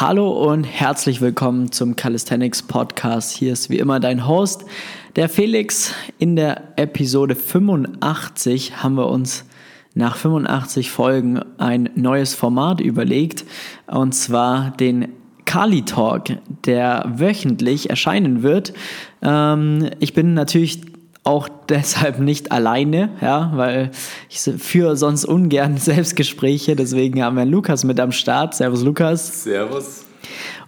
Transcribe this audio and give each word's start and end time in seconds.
Hallo 0.00 0.30
und 0.30 0.64
herzlich 0.64 1.20
willkommen 1.20 1.72
zum 1.72 1.94
Calisthenics 1.94 2.62
Podcast. 2.62 3.36
Hier 3.36 3.52
ist 3.52 3.68
wie 3.68 3.78
immer 3.78 4.00
dein 4.00 4.26
Host, 4.26 4.64
der 5.14 5.28
Felix. 5.28 5.92
In 6.16 6.36
der 6.36 6.72
Episode 6.76 7.34
85 7.34 8.82
haben 8.82 8.94
wir 8.94 9.08
uns 9.08 9.44
nach 9.92 10.16
85 10.16 10.90
Folgen 10.90 11.40
ein 11.58 11.90
neues 11.96 12.34
Format 12.34 12.80
überlegt 12.80 13.44
und 13.88 14.14
zwar 14.14 14.70
den 14.70 15.08
Kali 15.44 15.82
Talk, 15.82 16.28
der 16.64 17.04
wöchentlich 17.16 17.90
erscheinen 17.90 18.42
wird. 18.42 18.72
Ähm, 19.20 19.90
ich 19.98 20.14
bin 20.14 20.32
natürlich 20.32 20.80
auch 21.30 21.48
deshalb 21.68 22.18
nicht 22.18 22.50
alleine, 22.50 23.10
ja, 23.20 23.52
weil 23.54 23.92
ich 24.28 24.40
führe 24.40 24.96
sonst 24.96 25.24
ungern 25.24 25.76
Selbstgespräche, 25.78 26.74
deswegen 26.74 27.22
haben 27.22 27.36
wir 27.36 27.44
Lukas 27.44 27.84
mit 27.84 28.00
am 28.00 28.10
Start. 28.12 28.54
Servus 28.54 28.82
Lukas. 28.82 29.44
Servus. 29.44 30.04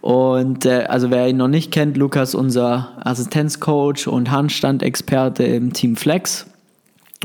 Und 0.01 0.65
äh, 0.65 0.85
also 0.89 1.11
wer 1.11 1.29
ihn 1.29 1.37
noch 1.37 1.49
nicht 1.49 1.73
kennt, 1.73 1.97
Lukas 1.97 2.35
unser 2.35 2.93
Assistenzcoach 3.05 4.07
und 4.07 4.31
Handstandexperte 4.31 5.45
im 5.45 5.73
Team 5.73 5.97
Flex. 5.97 6.47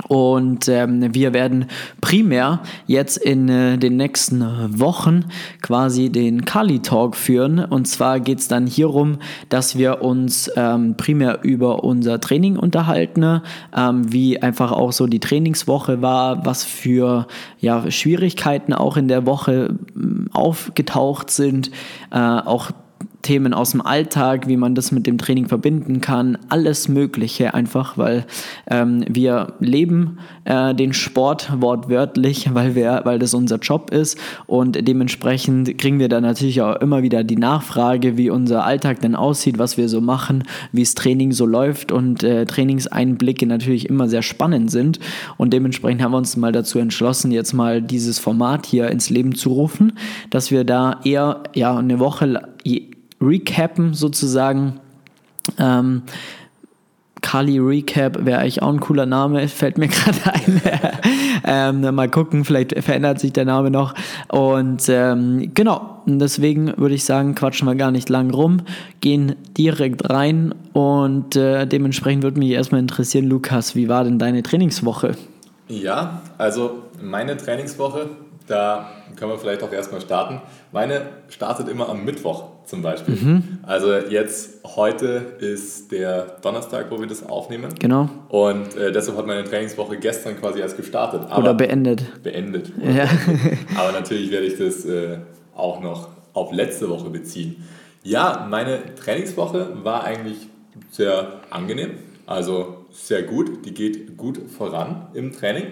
Und 0.08 0.68
ähm, 0.68 1.14
wir 1.14 1.34
werden 1.34 1.66
primär 2.02 2.62
jetzt 2.86 3.18
in 3.18 3.50
äh, 3.50 3.78
den 3.78 3.98
nächsten 3.98 4.42
Wochen 4.80 5.26
quasi 5.62 6.10
den 6.10 6.46
Kali 6.46 6.80
Talk 6.80 7.16
führen. 7.16 7.60
Und 7.60 7.88
zwar 7.88 8.20
geht 8.20 8.40
es 8.40 8.48
dann 8.48 8.68
hierum, 8.68 9.18
dass 9.50 9.78
wir 9.78 10.02
uns 10.02 10.52
ähm, 10.55 10.96
primär 10.98 11.40
über 11.44 11.84
unser 11.84 12.20
Training 12.20 12.58
unterhalten, 12.58 13.41
ähm, 13.76 14.12
wie 14.14 14.41
einfach 14.41 14.72
auch 14.72 14.91
so 14.91 15.08
die 15.08 15.20
Trainingswoche 15.20 16.02
war, 16.02 16.46
was 16.46 16.64
für 16.64 17.27
ja, 17.60 17.90
Schwierigkeiten 17.90 18.74
auch 18.74 18.98
in 18.98 19.08
der 19.08 19.26
Woche 19.26 19.76
aufgetaucht 20.34 21.32
sind, 21.32 21.72
äh, 22.12 22.18
auch 22.20 22.72
Themen 23.27 23.54
aus 23.54 23.72
dem 23.72 23.81
Alltag, 23.81 24.48
wie 24.48 24.55
man 24.55 24.73
das 24.73 24.94
mit 24.94 25.05
dem 25.05 25.17
Training 25.17 25.49
verbinden 25.49 25.99
kann, 25.99 26.38
alles 26.48 26.88
Mögliche 26.88 27.54
einfach, 27.54 27.98
weil 27.98 28.26
ähm, 28.71 29.04
wir 29.10 29.55
leben 29.60 30.20
äh, 30.46 30.74
den 30.74 30.93
Sport 30.93 31.52
wortwörtlich, 31.60 32.49
weil, 32.54 32.74
wir, 32.74 33.02
weil 33.04 33.20
das 33.20 33.34
unser 33.34 33.57
Job 33.57 33.91
ist. 33.91 34.18
Und 34.46 34.87
dementsprechend 34.87 35.77
kriegen 35.77 35.99
wir 35.99 36.07
dann 36.07 36.24
natürlich 36.24 36.62
auch 36.62 36.77
immer 36.77 37.04
wieder 37.04 37.26
die 37.26 37.35
Nachfrage, 37.35 38.15
wie 38.15 38.29
unser 38.29 38.63
Alltag 38.63 39.02
denn 39.02 39.13
aussieht, 39.13 39.59
was 39.59 39.76
wir 39.76 39.90
so 39.90 39.99
machen, 39.99 40.46
wie 40.71 40.84
das 40.84 40.96
Training 40.96 41.34
so 41.34 41.46
läuft. 41.46 41.91
Und 41.91 42.24
äh, 42.24 42.46
Trainingseinblicke 42.46 43.46
natürlich 43.46 43.90
immer 43.90 44.07
sehr 44.07 44.21
spannend 44.21 44.71
sind. 44.71 45.02
Und 45.35 45.52
dementsprechend 45.52 46.02
haben 46.02 46.13
wir 46.13 46.18
uns 46.18 46.37
mal 46.37 46.54
dazu 46.54 46.80
entschlossen, 46.80 47.32
jetzt 47.32 47.52
mal 47.52 47.82
dieses 47.82 48.20
Format 48.20 48.65
hier 48.65 48.90
ins 48.90 49.09
Leben 49.09 49.35
zu 49.35 49.49
rufen, 49.49 49.98
dass 50.30 50.49
wir 50.49 50.63
da 50.63 51.02
eher 51.04 51.43
ja 51.54 51.76
eine 51.77 51.99
Woche 51.99 52.48
recappen 53.21 53.93
sozusagen. 53.93 54.79
Ähm, 55.57 56.04
Kali 57.21 57.59
Recap 57.59 58.26
wäre 58.26 58.40
eigentlich 58.40 58.62
auch 58.62 58.71
ein 58.71 58.79
cooler 58.79 59.05
Name, 59.05 59.48
fällt 59.48 59.77
mir 59.77 59.87
gerade 59.90 60.34
ein. 60.34 60.62
ähm, 61.46 61.96
mal 61.96 62.09
gucken, 62.09 62.46
vielleicht 62.46 62.77
verändert 62.84 63.20
sich 63.20 63.34
der 63.34 63.46
Name 63.46 63.71
noch. 63.71 63.93
Und 64.29 64.88
ähm, 64.88 65.51
genau, 65.53 66.01
deswegen 66.06 66.74
würde 66.78 66.96
ich 66.96 67.06
sagen, 67.06 67.35
quatschen 67.35 67.68
wir 67.68 67.75
gar 67.75 67.91
nicht 67.91 68.09
lang 68.09 68.31
rum, 68.31 68.62
gehen 69.01 69.35
direkt 69.57 70.09
rein 70.09 70.53
und 70.74 71.35
äh, 71.35 71.66
dementsprechend 71.66 72.24
würde 72.24 72.40
mich 72.40 72.52
erstmal 72.52 72.79
interessieren, 72.79 73.25
Lukas, 73.25 73.75
wie 73.75 73.90
war 73.90 74.03
denn 74.03 74.19
deine 74.19 74.44
Trainingswoche? 74.44 75.16
Ja, 75.68 76.22
also 76.38 76.84
meine 77.02 77.35
Trainingswoche, 77.35 78.09
da 78.47 78.90
können 79.17 79.31
wir 79.31 79.38
vielleicht 79.38 79.62
auch 79.62 79.72
erstmal 79.72 80.01
starten. 80.01 80.41
Meine 80.72 81.01
startet 81.28 81.67
immer 81.67 81.90
am 81.90 82.06
Mittwoch 82.06 82.45
zum 82.66 82.81
Beispiel. 82.81 83.16
Mhm. 83.16 83.59
Also 83.63 83.94
jetzt 83.94 84.63
heute 84.63 85.35
ist 85.40 85.91
der 85.91 86.38
Donnerstag, 86.41 86.90
wo 86.90 87.00
wir 87.00 87.07
das 87.07 87.25
aufnehmen. 87.25 87.73
Genau. 87.79 88.09
Und 88.29 88.75
äh, 88.75 88.91
deshalb 88.91 89.18
hat 89.18 89.28
meine 89.28 89.44
Trainingswoche 89.44 89.97
gestern 89.97 90.40
quasi 90.40 90.59
erst 90.59 90.78
gestartet. 90.78 91.22
oder 91.36 91.53
beendet. 91.53 92.24
Beendet. 92.24 92.72
Oder 92.81 92.91
ja. 92.91 93.06
beendet. 93.06 93.59
Aber 93.78 93.91
natürlich 93.91 94.31
werde 94.31 94.46
ich 94.47 94.57
das 94.57 94.86
äh, 94.86 95.18
auch 95.56 95.81
noch 95.81 96.09
auf 96.34 96.52
letzte 96.53 96.90
Woche 96.90 97.09
beziehen. 97.09 97.63
Ja, 98.03 98.47
meine 98.50 98.96
Trainingswoche 98.96 99.84
war 99.84 100.03
eigentlich 100.03 100.47
sehr 100.91 101.41
angenehm. 101.50 101.91
Also 102.25 102.86
sehr 102.91 103.24
gut. 103.24 103.66
Die 103.66 103.74
geht 103.74 104.16
gut 104.16 104.40
voran 104.57 105.07
im 105.13 105.34
Training. 105.34 105.66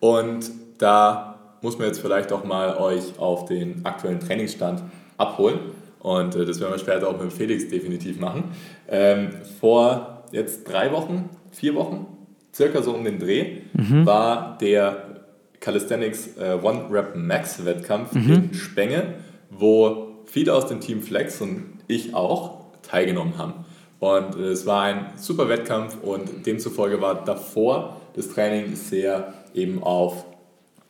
Und 0.00 0.50
da 0.78 1.31
muss 1.62 1.78
man 1.78 1.86
jetzt 1.86 2.00
vielleicht 2.00 2.32
auch 2.32 2.44
mal 2.44 2.76
euch 2.76 3.18
auf 3.18 3.46
den 3.46 3.84
aktuellen 3.84 4.20
Trainingsstand 4.20 4.82
abholen. 5.16 5.58
Und 6.00 6.34
äh, 6.34 6.44
das 6.44 6.60
werden 6.60 6.72
wir 6.72 6.78
später 6.78 7.08
auch 7.08 7.20
mit 7.20 7.32
Felix 7.32 7.68
definitiv 7.68 8.18
machen. 8.18 8.50
Ähm, 8.88 9.30
vor 9.60 10.24
jetzt 10.32 10.64
drei 10.64 10.92
Wochen, 10.92 11.30
vier 11.52 11.74
Wochen, 11.74 12.06
circa 12.52 12.82
so 12.82 12.92
um 12.92 13.04
den 13.04 13.18
Dreh, 13.18 13.58
mhm. 13.72 14.04
war 14.04 14.58
der 14.60 15.20
Calisthenics 15.60 16.36
äh, 16.36 16.58
One 16.60 16.86
Rep 16.90 17.14
Max 17.14 17.64
Wettkampf 17.64 18.12
mhm. 18.12 18.32
in 18.32 18.54
Spenge, 18.54 19.14
wo 19.50 20.24
viele 20.26 20.54
aus 20.54 20.66
dem 20.66 20.80
Team 20.80 21.02
Flex 21.02 21.40
und 21.40 21.78
ich 21.86 22.14
auch 22.14 22.62
teilgenommen 22.82 23.38
haben. 23.38 23.64
Und 24.00 24.34
äh, 24.36 24.48
es 24.48 24.66
war 24.66 24.82
ein 24.82 25.06
super 25.16 25.48
Wettkampf 25.48 25.96
und 26.02 26.44
demzufolge 26.44 27.00
war 27.00 27.24
davor 27.24 28.00
das 28.16 28.28
Training 28.28 28.74
sehr 28.74 29.32
eben 29.54 29.82
auf 29.82 30.24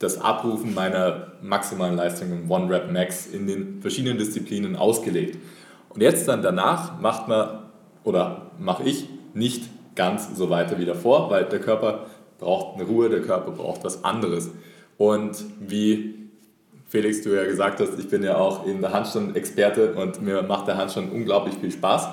das 0.02 0.20
Abrufen 0.20 0.74
meiner 0.74 1.32
maximalen 1.42 1.96
Leistung 1.96 2.32
im 2.32 2.50
One 2.50 2.68
Rep 2.68 2.90
Max 2.90 3.26
in 3.26 3.46
den 3.46 3.80
verschiedenen 3.80 4.18
Disziplinen 4.18 4.74
ausgelegt. 4.74 5.38
Und 5.90 6.00
jetzt 6.00 6.26
dann 6.26 6.42
danach 6.42 7.00
macht 7.00 7.28
man 7.28 7.60
oder 8.02 8.50
mache 8.58 8.82
ich 8.82 9.08
nicht 9.34 9.68
ganz 9.94 10.36
so 10.36 10.50
weiter 10.50 10.78
wie 10.78 10.84
davor, 10.84 11.30
weil 11.30 11.44
der 11.44 11.60
Körper 11.60 12.06
braucht 12.38 12.74
eine 12.74 12.84
Ruhe, 12.84 13.08
der 13.08 13.20
Körper 13.20 13.52
braucht 13.52 13.84
was 13.84 14.04
anderes. 14.04 14.50
Und 14.98 15.44
wie 15.60 16.14
Felix, 16.88 17.22
du 17.22 17.30
ja 17.30 17.44
gesagt 17.44 17.80
hast, 17.80 17.98
ich 17.98 18.08
bin 18.08 18.22
ja 18.22 18.36
auch 18.36 18.66
in 18.66 18.80
der 18.80 18.92
Handstand-Experte 18.92 19.94
und 19.94 20.20
mir 20.20 20.42
macht 20.42 20.66
der 20.66 20.76
Handstand 20.76 21.12
unglaublich 21.12 21.54
viel 21.54 21.70
Spaß. 21.70 22.08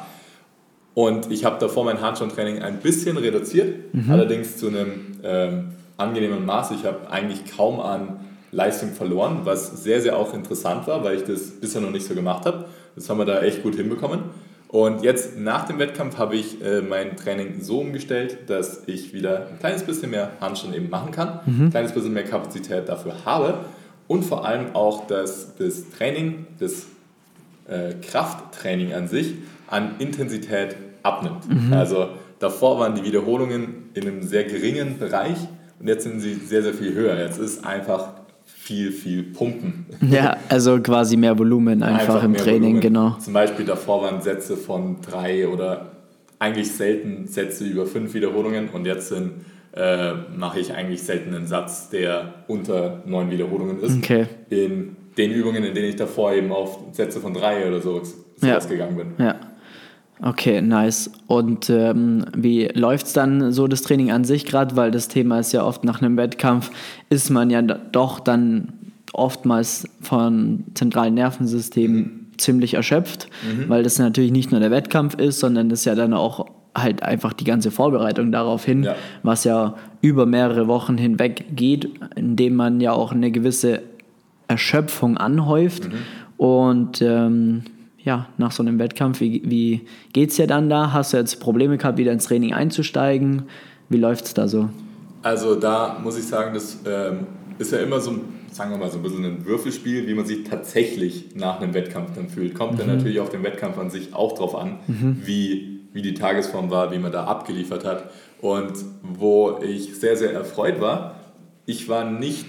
Und 0.94 1.32
ich 1.32 1.46
habe 1.46 1.58
davor 1.60 1.86
mein 1.86 2.02
Handstandtraining 2.02 2.62
ein 2.62 2.80
bisschen 2.80 3.18
reduziert, 3.18 3.94
mhm. 3.94 4.12
allerdings 4.12 4.58
zu 4.58 4.68
einem 4.68 5.20
ähm, 5.24 5.70
angenehmen 6.00 6.46
Maß. 6.46 6.72
Ich 6.72 6.86
habe 6.86 7.10
eigentlich 7.10 7.56
kaum 7.56 7.80
an 7.80 8.20
Leistung 8.52 8.92
verloren, 8.92 9.42
was 9.44 9.84
sehr, 9.84 10.02
sehr 10.02 10.18
auch 10.18 10.34
interessant 10.34 10.88
war, 10.88 11.04
weil 11.04 11.18
ich 11.18 11.24
das 11.24 11.60
bisher 11.60 11.82
noch 11.82 11.92
nicht 11.92 12.08
so 12.08 12.16
gemacht 12.16 12.46
habe. 12.46 12.66
Das 12.96 13.10
haben 13.10 13.20
wir 13.20 13.26
da 13.26 13.42
echt 13.42 13.64
gut 13.64 13.76
hinbekommen. 13.76 14.22
Und 14.70 15.02
jetzt 15.02 15.38
nach 15.38 15.66
dem 15.66 15.80
Wettkampf 15.80 16.18
habe 16.18 16.36
ich 16.36 16.64
äh, 16.64 16.82
mein 16.82 17.18
Training 17.18 17.62
so 17.62 17.80
umgestellt, 17.80 18.50
dass 18.50 18.84
ich 18.86 19.14
wieder 19.14 19.48
ein 19.48 19.60
kleines 19.60 19.84
bisschen 19.84 20.12
mehr 20.12 20.32
Handstand 20.42 20.76
eben 20.76 20.90
machen 20.90 21.12
kann, 21.12 21.40
mhm. 21.46 21.66
ein 21.66 21.70
kleines 21.72 21.92
bisschen 21.92 22.14
mehr 22.14 22.24
Kapazität 22.24 22.88
dafür 22.88 23.26
habe 23.26 23.56
und 24.08 24.24
vor 24.24 24.46
allem 24.46 24.76
auch, 24.76 25.08
dass 25.08 25.56
das 25.56 25.90
Training, 25.90 26.46
das 26.60 26.86
äh, 27.68 27.94
Krafttraining 28.02 28.94
an 28.94 29.08
sich 29.08 29.36
an 29.68 29.96
Intensität 29.98 30.76
abnimmt. 31.04 31.48
Mhm. 31.48 31.74
Also 31.74 32.10
davor 32.38 32.80
waren 32.80 32.96
die 32.96 33.04
Wiederholungen 33.04 33.90
in 33.96 34.04
einem 34.04 34.22
sehr 34.22 34.44
geringen 34.44 35.00
Bereich 35.00 35.38
und 35.80 35.88
jetzt 35.88 36.04
sind 36.04 36.20
sie 36.20 36.34
sehr, 36.34 36.62
sehr 36.62 36.74
viel 36.74 36.94
höher. 36.94 37.18
Jetzt 37.20 37.40
ist 37.40 37.66
einfach 37.66 38.14
viel, 38.46 38.92
viel 38.92 39.24
Pumpen. 39.24 39.86
Ja, 40.10 40.38
also 40.50 40.80
quasi 40.80 41.18
mehr 41.18 41.38
Volumen 41.38 41.84
einfach, 41.84 42.16
einfach 42.16 42.24
im 42.24 42.36
Training, 42.36 42.62
Volumen. 42.62 42.82
genau. 42.82 43.18
Zum 43.20 43.34
Beispiel 43.34 43.66
davor 43.66 44.04
waren 44.04 44.22
Sätze 44.22 44.58
von 44.58 44.98
drei 45.02 45.48
oder 45.48 45.92
eigentlich 46.40 46.72
selten 46.72 47.28
Sätze 47.28 47.66
über 47.66 47.86
fünf 47.86 48.14
Wiederholungen 48.14 48.70
und 48.70 48.86
jetzt 48.86 49.10
sind, 49.10 49.32
äh, 49.76 50.14
mache 50.36 50.60
ich 50.60 50.74
eigentlich 50.74 51.04
selten 51.04 51.34
einen 51.34 51.48
Satz, 51.48 51.90
der 51.90 52.34
unter 52.48 53.04
neun 53.06 53.30
Wiederholungen 53.30 53.82
ist. 53.82 53.98
Okay. 53.98 54.28
In 54.50 54.96
den 55.18 55.32
Übungen, 55.32 55.64
in 55.64 55.74
denen 55.74 55.90
ich 55.90 55.96
davor 55.96 56.34
eben 56.34 56.52
auf 56.52 56.80
Sätze 56.92 57.20
von 57.20 57.34
drei 57.34 57.68
oder 57.68 57.82
so, 57.82 58.02
ja. 58.42 58.58
ausgegangen 58.58 58.96
bin. 58.96 59.08
Ja. 59.18 59.36
Okay, 60.22 60.62
nice. 60.62 61.12
Und 61.28 61.70
ähm, 61.70 62.26
wie 62.36 62.68
läuft 62.74 63.08
es 63.08 63.14
dann 63.14 63.52
so 63.54 63.68
das 63.68 63.84
Training 63.84 64.12
an 64.12 64.26
sich 64.26 64.46
gerade? 64.46 64.76
Weil 64.76 64.92
das 64.92 65.08
Thema 65.08 65.40
ist 65.40 65.54
ja 65.54 65.64
oft 65.64 65.84
nach 65.86 66.02
einem 66.02 66.18
Wettkampf, 66.18 66.72
ist 67.10 67.30
man 67.30 67.50
ja 67.50 67.62
doch 67.62 68.20
dann 68.20 68.74
oftmals 69.14 69.88
von 70.02 70.66
zentralen 70.74 71.14
Nervensystemen 71.14 71.98
mhm. 71.98 72.38
ziemlich 72.38 72.74
erschöpft, 72.74 73.30
mhm. 73.44 73.70
weil 73.70 73.84
das 73.84 73.98
natürlich 73.98 74.32
nicht 74.32 74.52
nur 74.52 74.60
der 74.60 74.72
Wettkampf 74.72 75.16
ist, 75.16 75.40
sondern 75.40 75.70
das 75.70 75.86
ja 75.86 75.96
dann 75.96 76.14
auch 76.14 76.48
halt 76.76 77.02
einfach 77.02 77.34
die 77.34 77.46
ganze 77.46 77.72
Vorbereitung 77.72 78.32
darauf 78.32 78.66
hin, 78.66 78.84
ja. 78.84 78.96
was 79.24 79.44
ja 79.44 79.76
über 80.02 80.26
mehrere 80.26 80.68
Wochen 80.68 80.98
hinweg 80.98 81.46
geht, 81.56 81.90
indem 82.16 82.56
man 82.56 82.82
ja 82.82 82.92
auch 82.92 83.12
eine 83.12 83.32
gewisse 83.32 83.82
Erschöpfung 84.48 85.18
anhäuft. 85.18 85.86
Mhm. 85.86 85.94
Und 86.38 87.02
ähm, 87.02 87.64
ja, 88.10 88.28
nach 88.40 88.52
so 88.52 88.64
einem 88.64 88.80
Wettkampf, 88.80 89.20
wie, 89.20 89.44
wie 89.46 89.82
geht 90.14 90.32
es 90.32 90.38
dir 90.38 90.48
dann 90.48 90.68
da? 90.68 90.94
Hast 90.94 91.14
du 91.14 91.18
jetzt 91.18 91.40
Probleme 91.40 91.78
gehabt, 91.78 92.00
wieder 92.00 92.12
ins 92.12 92.26
Training 92.26 92.54
einzusteigen? 92.54 93.44
Wie 93.88 93.98
läuft 93.98 94.26
es 94.26 94.34
da 94.34 94.48
so? 94.48 94.70
Also 95.22 95.54
da 95.54 96.00
muss 96.04 96.18
ich 96.18 96.26
sagen, 96.26 96.56
das 96.56 96.80
ähm, 96.88 97.28
ist 97.60 97.72
ja 97.72 97.78
immer 97.80 98.00
so 98.00 98.12
ein 98.12 98.22
sagen 98.52 98.72
wir 98.72 98.78
mal, 98.80 98.90
so 98.90 98.98
ein 98.98 99.04
bisschen 99.04 99.24
ein 99.24 99.46
Würfelspiel, 99.46 100.08
wie 100.08 100.16
man 100.16 100.26
sich 100.26 100.44
tatsächlich 100.44 101.36
nach 101.36 101.62
einem 101.62 101.76
Wettkampf 101.76 102.16
dann 102.16 102.30
fühlt. 102.30 102.56
Kommt 102.56 102.74
mhm. 102.74 102.78
dann 102.80 102.88
natürlich 102.88 103.20
auf 103.20 103.30
den 103.30 103.44
Wettkampf 103.44 103.78
an 103.78 103.92
sich 103.92 104.16
auch 104.16 104.34
drauf 104.36 104.56
an, 104.56 104.80
mhm. 104.88 105.22
wie, 105.24 105.82
wie 105.94 106.02
die 106.02 106.16
Tagesform 106.16 106.72
war, 106.72 106.92
wie 106.92 106.98
man 106.98 107.12
da 107.12 107.26
abgeliefert 107.26 107.86
hat. 107.86 108.10
Und 108.42 108.74
wo 109.04 109.60
ich 109.62 110.00
sehr, 110.00 110.18
sehr 110.18 110.34
erfreut 110.34 110.82
war, 110.82 111.16
ich 111.68 111.88
war 111.88 112.10
nicht 112.10 112.46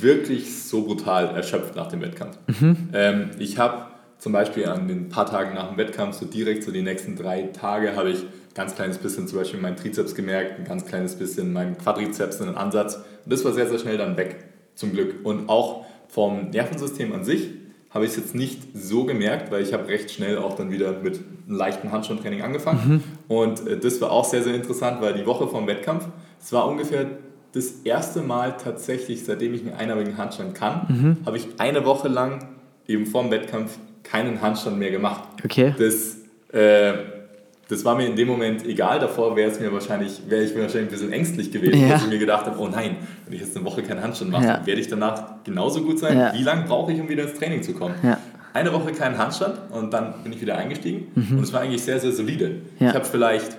wirklich 0.00 0.62
so 0.64 0.84
brutal 0.84 1.26
erschöpft 1.36 1.76
nach 1.76 1.88
dem 1.88 2.00
Wettkampf. 2.00 2.38
Mhm. 2.46 2.88
Ähm, 2.94 3.30
ich 3.38 3.58
habe 3.58 3.91
zum 4.22 4.30
Beispiel 4.30 4.66
an 4.66 4.86
den 4.86 5.08
paar 5.08 5.26
Tagen 5.26 5.52
nach 5.54 5.70
dem 5.70 5.76
Wettkampf, 5.76 6.14
so 6.14 6.26
direkt 6.26 6.62
so 6.62 6.70
die 6.70 6.82
nächsten 6.82 7.16
drei 7.16 7.42
Tage, 7.52 7.96
habe 7.96 8.10
ich 8.10 8.20
ein 8.20 8.28
ganz 8.54 8.76
kleines 8.76 8.98
bisschen 8.98 9.26
zum 9.26 9.36
Beispiel 9.36 9.58
meinen 9.58 9.74
Trizeps 9.74 10.14
gemerkt, 10.14 10.60
ein 10.60 10.64
ganz 10.64 10.86
kleines 10.86 11.16
bisschen 11.16 11.52
meinen 11.52 11.76
Quadrizeps 11.76 12.38
in 12.38 12.46
den 12.46 12.54
Ansatz. 12.54 12.94
Und 13.24 13.32
das 13.32 13.44
war 13.44 13.52
sehr, 13.52 13.68
sehr 13.68 13.80
schnell 13.80 13.98
dann 13.98 14.16
weg, 14.16 14.44
zum 14.76 14.92
Glück. 14.92 15.26
Und 15.26 15.48
auch 15.48 15.86
vom 16.06 16.50
Nervensystem 16.50 17.12
an 17.12 17.24
sich 17.24 17.48
habe 17.90 18.04
ich 18.04 18.12
es 18.12 18.16
jetzt 18.16 18.36
nicht 18.36 18.62
so 18.74 19.06
gemerkt, 19.06 19.50
weil 19.50 19.60
ich 19.60 19.72
habe 19.72 19.88
recht 19.88 20.12
schnell 20.12 20.38
auch 20.38 20.54
dann 20.54 20.70
wieder 20.70 20.92
mit 20.92 21.16
einem 21.48 21.56
leichten 21.56 21.90
Handstandtraining 21.90 22.42
angefangen. 22.42 23.02
Mhm. 23.28 23.36
Und 23.36 23.66
äh, 23.66 23.76
das 23.76 24.00
war 24.00 24.12
auch 24.12 24.24
sehr, 24.24 24.44
sehr 24.44 24.54
interessant, 24.54 25.00
weil 25.00 25.14
die 25.14 25.26
Woche 25.26 25.48
vom 25.48 25.66
Wettkampf, 25.66 26.06
es 26.40 26.52
war 26.52 26.68
ungefähr 26.68 27.06
das 27.54 27.72
erste 27.82 28.22
Mal 28.22 28.56
tatsächlich, 28.56 29.24
seitdem 29.24 29.52
ich 29.52 29.62
einen 29.62 29.74
einarmigen 29.74 30.16
Handstand 30.16 30.54
kann, 30.54 30.86
mhm. 30.88 31.16
habe 31.26 31.38
ich 31.38 31.48
eine 31.58 31.84
Woche 31.84 32.06
lang 32.06 32.50
eben 32.86 33.06
vor 33.06 33.22
dem 33.22 33.32
Wettkampf 33.32 33.78
keinen 34.12 34.42
Handstand 34.42 34.78
mehr 34.78 34.90
gemacht. 34.90 35.22
Okay. 35.42 35.74
Das, 35.78 36.18
äh, 36.52 36.92
das 37.68 37.82
war 37.84 37.96
mir 37.96 38.06
in 38.06 38.14
dem 38.14 38.28
Moment 38.28 38.66
egal. 38.66 39.00
Davor 39.00 39.34
wäre 39.36 39.50
es 39.50 39.58
mir 39.58 39.72
wahrscheinlich, 39.72 40.20
wäre 40.28 40.42
ich 40.42 40.54
mir 40.54 40.62
wahrscheinlich 40.62 40.88
ein 40.88 40.92
bisschen 40.92 41.12
ängstlich 41.12 41.50
gewesen, 41.50 41.80
ja. 41.80 41.88
dass 41.94 42.04
ich 42.04 42.10
mir 42.10 42.18
gedacht 42.18 42.44
habe, 42.44 42.58
oh 42.58 42.68
nein, 42.68 42.96
wenn 43.24 43.34
ich 43.34 43.40
jetzt 43.40 43.56
eine 43.56 43.64
Woche 43.64 43.82
keinen 43.82 44.02
Handstand 44.02 44.30
mache, 44.30 44.44
ja. 44.44 44.66
werde 44.66 44.80
ich 44.80 44.88
danach 44.88 45.42
genauso 45.44 45.82
gut 45.82 45.98
sein. 45.98 46.18
Ja. 46.18 46.34
Wie 46.34 46.42
lange 46.42 46.66
brauche 46.66 46.92
ich, 46.92 47.00
um 47.00 47.08
wieder 47.08 47.22
ins 47.22 47.38
Training 47.38 47.62
zu 47.62 47.72
kommen? 47.72 47.94
Eine 48.52 48.70
Woche 48.74 48.92
keinen 48.92 49.16
Handstand 49.16 49.54
und 49.70 49.94
dann 49.94 50.22
bin 50.22 50.34
ich 50.34 50.42
wieder 50.42 50.58
eingestiegen 50.58 51.06
mhm. 51.14 51.38
und 51.38 51.44
es 51.44 51.52
war 51.54 51.62
eigentlich 51.62 51.82
sehr, 51.82 51.98
sehr 51.98 52.12
solide. 52.12 52.56
Ich 52.78 52.94
habe 52.94 53.06
vielleicht 53.06 53.56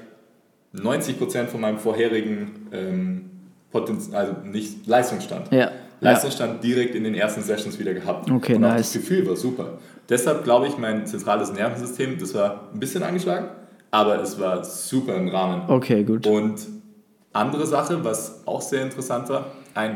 90 0.74 1.18
Prozent 1.18 1.50
von 1.50 1.62
meinem 1.62 1.80
vorherigen 1.80 2.68
ähm, 2.72 3.32
Potenzial, 3.72 4.20
also 4.22 4.34
nicht 4.44 4.86
Leistungsstand. 4.86 5.52
Ja. 5.52 5.72
Leistungsstand 6.04 6.64
direkt 6.64 6.96
in 6.96 7.04
den 7.04 7.16
ersten 7.16 7.42
Sessions 7.42 7.80
wieder 7.80 7.94
gehabt. 7.94 8.30
Okay, 8.30 8.56
und 8.56 8.62
nice. 8.62 8.94
das 8.94 8.94
Gefühl 8.94 9.28
war 9.28 9.36
super. 9.36 9.80
Deshalb 10.10 10.44
glaube 10.44 10.68
ich, 10.68 10.78
mein 10.78 11.06
zentrales 11.06 11.52
Nervensystem, 11.54 12.18
das 12.20 12.34
war 12.34 12.70
ein 12.74 12.80
bisschen 12.80 13.04
angeschlagen, 13.04 13.48
aber 13.92 14.22
es 14.22 14.40
war 14.40 14.64
super 14.64 15.16
im 15.16 15.30
Rahmen. 15.30 15.70
Okay, 15.70 16.04
gut. 16.04 16.28
Und 16.28 16.60
andere 17.32 17.66
Sache, 17.66 18.04
was 18.04 18.46
auch 18.46 18.62
sehr 18.62 18.84
interessant 18.84 19.30
war, 19.30 19.48
ein, 19.74 19.96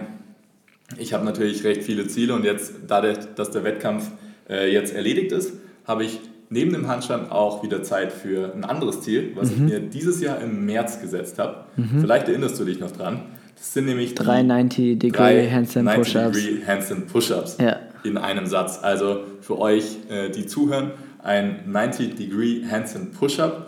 ich 0.98 1.14
habe 1.14 1.26
natürlich 1.26 1.64
recht 1.64 1.84
viele 1.84 2.08
Ziele 2.08 2.34
und 2.34 2.44
jetzt, 2.44 2.74
dadurch, 2.88 3.18
dass 3.36 3.52
der 3.52 3.64
Wettkampf 3.64 4.10
äh, 4.50 4.72
jetzt 4.72 4.96
erledigt 4.96 5.32
ist, 5.32 5.54
habe 5.86 6.04
ich 6.04 6.20
neben 6.50 6.72
dem 6.72 6.88
Handstand 6.88 7.32
auch 7.32 7.64
wieder 7.64 7.84
Zeit 7.84 8.12
für 8.12 8.54
ein 8.54 8.64
anderes 8.64 9.02
Ziel, 9.02 9.34
was 9.36 9.50
mhm. 9.50 9.56
ich 9.56 9.74
mir 9.74 9.80
dieses 9.82 10.22
Jahr 10.22 10.40
im 10.42 10.66
März 10.66 11.02
gesetzt 11.02 11.40
habe. 11.40 11.66
Mhm. 11.76 12.02
Vielleicht 12.02 12.30
erinnerst 12.30 12.60
du 12.60 12.66
dich 12.66 12.80
noch 12.80 12.92
dran. 12.92 13.22
Das 13.58 13.74
sind 13.74 13.86
nämlich 13.86 14.14
390 14.14 15.00
Degree 15.00 15.50
Handstand 15.50 15.90
Push-Ups. 15.92 16.38
Handstand 16.68 17.12
Push-Ups 17.12 17.58
ja. 17.60 17.78
in 18.04 18.18
einem 18.18 18.46
Satz. 18.46 18.80
Also 18.82 19.22
für 19.42 19.60
euch, 19.60 19.98
äh, 20.10 20.30
die 20.30 20.46
zuhören, 20.46 20.92
ein 21.24 21.62
90 21.66 22.16
Degree 22.16 22.62
Handstand 22.70 23.14
Push-Up. 23.14 23.68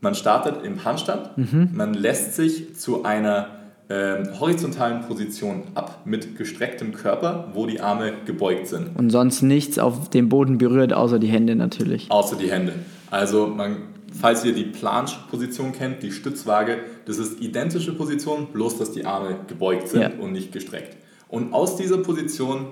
Man 0.00 0.14
startet 0.14 0.62
im 0.64 0.84
Handstand, 0.84 1.38
mhm. 1.38 1.70
man 1.72 1.94
lässt 1.94 2.34
sich 2.34 2.76
zu 2.76 3.04
einer 3.04 3.48
äh, 3.88 4.24
horizontalen 4.38 5.00
Position 5.02 5.62
ab 5.74 6.02
mit 6.04 6.36
gestrecktem 6.36 6.92
Körper, 6.92 7.48
wo 7.54 7.64
die 7.64 7.80
Arme 7.80 8.12
gebeugt 8.26 8.66
sind. 8.66 8.96
Und 8.98 9.08
sonst 9.08 9.40
nichts 9.40 9.78
auf 9.78 10.10
dem 10.10 10.28
Boden 10.28 10.58
berührt, 10.58 10.92
außer 10.92 11.18
die 11.18 11.28
Hände 11.28 11.56
natürlich. 11.56 12.10
Außer 12.10 12.36
die 12.36 12.50
Hände. 12.50 12.74
Also 13.10 13.46
man 13.46 13.76
Falls 14.20 14.44
ihr 14.44 14.52
die 14.52 14.64
Planche-Position 14.64 15.72
kennt, 15.72 16.02
die 16.02 16.12
Stützwaage, 16.12 16.78
das 17.04 17.18
ist 17.18 17.40
identische 17.40 17.92
Position, 17.92 18.48
bloß 18.52 18.78
dass 18.78 18.92
die 18.92 19.04
Arme 19.04 19.40
gebeugt 19.48 19.88
sind 19.88 20.02
ja. 20.02 20.10
und 20.20 20.32
nicht 20.32 20.52
gestreckt. 20.52 20.96
Und 21.28 21.52
aus 21.52 21.76
dieser 21.76 21.98
Position, 21.98 22.66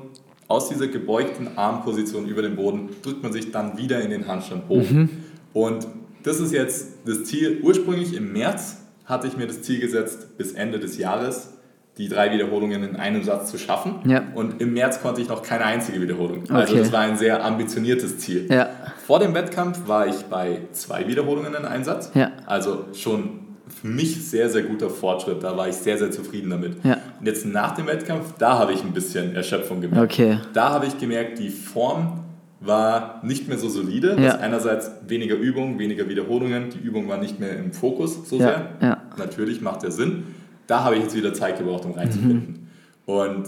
aus 0.46 0.68
dieser 0.68 0.86
gebeugten 0.86 1.56
Armposition 1.56 2.26
über 2.26 2.42
den 2.42 2.54
Boden, 2.54 2.90
drückt 3.02 3.22
man 3.22 3.32
sich 3.32 3.50
dann 3.50 3.76
wieder 3.76 4.00
in 4.00 4.10
den 4.10 4.28
Handstand 4.28 4.68
hoch. 4.68 4.88
Mhm. 4.88 5.08
Und 5.52 5.86
das 6.22 6.38
ist 6.38 6.52
jetzt 6.52 6.98
das 7.04 7.24
Ziel. 7.24 7.60
Ursprünglich 7.62 8.14
im 8.14 8.32
März 8.32 8.78
hatte 9.04 9.26
ich 9.26 9.36
mir 9.36 9.46
das 9.46 9.62
Ziel 9.62 9.80
gesetzt, 9.80 10.38
bis 10.38 10.52
Ende 10.52 10.78
des 10.78 10.96
Jahres 10.98 11.54
die 11.98 12.08
drei 12.08 12.32
Wiederholungen 12.32 12.82
in 12.84 12.96
einem 12.96 13.22
Satz 13.22 13.50
zu 13.50 13.58
schaffen. 13.58 13.96
Ja. 14.06 14.24
Und 14.34 14.62
im 14.62 14.72
März 14.72 15.02
konnte 15.02 15.20
ich 15.20 15.28
noch 15.28 15.42
keine 15.42 15.64
einzige 15.64 16.00
Wiederholung. 16.00 16.48
Also 16.50 16.76
das 16.76 16.90
war 16.90 17.00
ein 17.00 17.18
sehr 17.18 17.44
ambitioniertes 17.44 18.18
Ziel. 18.18 18.46
Ja. 18.50 18.70
Vor 19.12 19.19
dem 19.19 19.35
Wettkampf 19.35 19.87
war 19.87 20.06
ich 20.06 20.25
bei 20.31 20.62
zwei 20.73 21.06
Wiederholungen 21.06 21.53
in 21.55 21.67
einem 21.67 21.85
Satz. 21.85 22.11
Ja. 22.14 22.31
Also 22.47 22.87
schon 22.94 23.41
für 23.69 23.87
mich 23.87 24.26
sehr, 24.26 24.49
sehr 24.49 24.62
guter 24.62 24.88
Fortschritt. 24.88 25.43
Da 25.43 25.55
war 25.55 25.69
ich 25.69 25.75
sehr, 25.75 25.99
sehr 25.99 26.11
zufrieden 26.11 26.49
damit. 26.49 26.82
Ja. 26.82 26.97
Und 27.20 27.26
jetzt 27.26 27.44
nach 27.44 27.75
dem 27.75 27.88
Wettkampf, 27.88 28.32
da 28.38 28.59
habe 28.59 28.73
ich 28.73 28.82
ein 28.82 28.93
bisschen 28.93 29.37
Erschöpfung 29.37 29.82
gemerkt. 29.82 30.12
Okay. 30.12 30.38
Da 30.55 30.70
habe 30.70 30.87
ich 30.87 30.99
gemerkt, 30.99 31.38
die 31.38 31.50
Form 31.50 32.20
war 32.61 33.20
nicht 33.23 33.49
mehr 33.49 33.59
so 33.59 33.69
solide. 33.69 34.17
Ja. 34.19 34.37
einerseits 34.37 34.91
weniger 35.06 35.35
Übung, 35.35 35.79
weniger 35.79 36.09
Wiederholungen. 36.09 36.70
Die 36.70 36.79
Übung 36.79 37.06
war 37.06 37.19
nicht 37.19 37.38
mehr 37.38 37.55
im 37.59 37.75
Fokus 37.75 38.26
so 38.26 38.38
sehr. 38.38 38.70
Ja. 38.81 39.03
Natürlich 39.19 39.61
macht 39.61 39.82
der 39.82 39.91
Sinn 39.91 40.25
da 40.73 40.85
habe 40.85 40.97
ich 40.97 41.03
jetzt 41.03 41.14
wieder 41.14 41.35
Zeit 41.35 41.59
gebraucht, 41.59 41.85
um 41.85 41.93
reinzufinden. 41.93 42.69
Mhm. 43.06 43.12
Und 43.12 43.44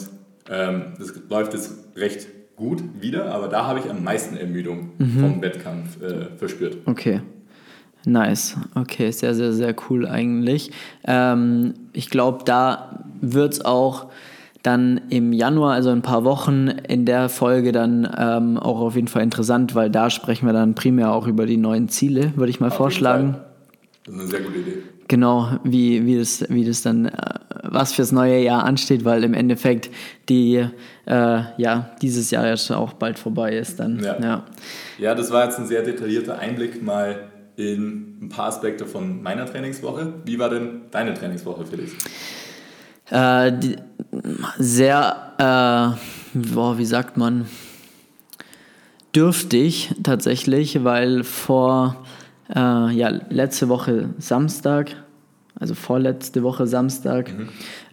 ähm, 0.51 0.93
das 0.99 1.15
läuft 1.31 1.55
jetzt 1.55 1.73
recht 1.97 2.27
gut 2.57 2.83
wieder, 3.01 3.33
aber 3.33 3.49
da 3.49 3.67
habe 3.67 3.81
ich 3.81 3.91
am 3.91 4.03
meisten 4.05 4.37
Ermüdung 4.37 4.91
mhm. 4.99 5.21
vom 5.21 5.43
Wettkampf 5.43 6.01
äh, 6.03 6.27
verspürt. 6.37 6.79
Okay. 6.87 7.21
Nice. 8.07 8.57
Okay, 8.75 9.11
sehr, 9.11 9.35
sehr, 9.35 9.53
sehr 9.53 9.75
cool 9.89 10.07
eigentlich. 10.07 10.71
Ähm, 11.07 11.75
ich 11.93 12.11
glaube, 12.11 12.45
da 12.45 13.05
wird 13.21 13.55
es 13.55 13.65
auch 13.65 14.09
dann 14.63 15.01
im 15.11 15.33
Januar, 15.33 15.73
also 15.73 15.91
ein 15.91 16.03
paar 16.03 16.25
Wochen 16.25 16.69
in 16.69 17.07
der 17.07 17.29
Folge 17.29 17.73
dann 17.73 18.09
ähm, 18.17 18.59
auch 18.59 18.81
auf 18.81 18.95
jeden 18.95 19.09
Fall 19.09 19.23
interessant, 19.23 19.75
weil 19.75 19.91
da 19.91 20.11
sprechen 20.11 20.47
wir 20.47 20.53
dann 20.53 20.75
primär 20.75 21.13
auch 21.13 21.27
über 21.27 21.47
die 21.47 21.57
neuen 21.57 21.89
Ziele, 21.89 22.33
würde 22.37 22.51
ich 22.51 22.61
mal 22.61 22.69
auf 22.69 22.75
vorschlagen. 22.75 23.37
Das 24.05 24.15
ist 24.15 24.21
eine 24.21 24.31
sehr 24.31 24.41
gute 24.41 24.59
Idee 24.59 24.83
genau, 25.09 25.59
wie, 25.65 26.05
wie, 26.07 26.19
das, 26.19 26.45
wie 26.49 26.65
das 26.65 26.83
dann, 26.83 27.07
äh, 27.07 27.13
was 27.63 27.93
fürs 27.93 28.13
neue 28.13 28.41
Jahr 28.43 28.65
ansteht, 28.65 29.05
weil 29.05 29.25
im 29.25 29.35
Endeffekt 29.35 29.91
die, 30.29 30.67
äh, 31.07 31.43
ja, 31.57 31.91
dieses 32.03 32.31
Jahr 32.31 32.47
ja 32.47 32.57
schon 32.57 32.77
auch 32.77 32.95
bald 32.95 33.19
vorbei 33.19 33.57
ist 33.57 33.81
dann. 33.81 34.03
Ja. 34.03 34.19
ja. 34.21 34.45
Ja, 34.99 35.15
das 35.15 35.31
war 35.31 35.45
jetzt 35.45 35.59
ein 35.59 35.67
sehr 35.67 35.83
detaillierter 35.83 36.39
Einblick 36.39 36.83
mal 36.83 37.31
in 37.57 38.19
ein 38.23 38.29
paar 38.29 38.47
Aspekte 38.47 38.87
von 38.87 39.23
meiner 39.23 39.47
Trainingswoche. 39.47 40.15
Wie 40.25 40.39
war 40.39 40.51
denn 40.51 40.83
deine 40.91 41.15
Trainingswoche, 41.15 41.65
Felix? 41.67 41.93
Äh, 43.11 43.53
die, 43.59 43.77
sehr, 44.59 45.33
äh, 45.39 46.39
boah, 46.39 46.79
wie 46.79 46.85
sagt 46.85 47.17
man, 47.17 47.47
dürftig 49.15 49.95
tatsächlich, 50.03 50.83
weil 50.85 51.23
vor 51.23 52.04
äh, 52.55 52.93
ja, 52.95 53.09
letzte 53.31 53.69
Woche 53.69 54.11
Samstag, 54.19 54.97
also 55.59 55.75
vorletzte 55.75 56.43
Woche 56.43 56.67
Samstag, 56.67 57.33
mhm. 57.33 57.49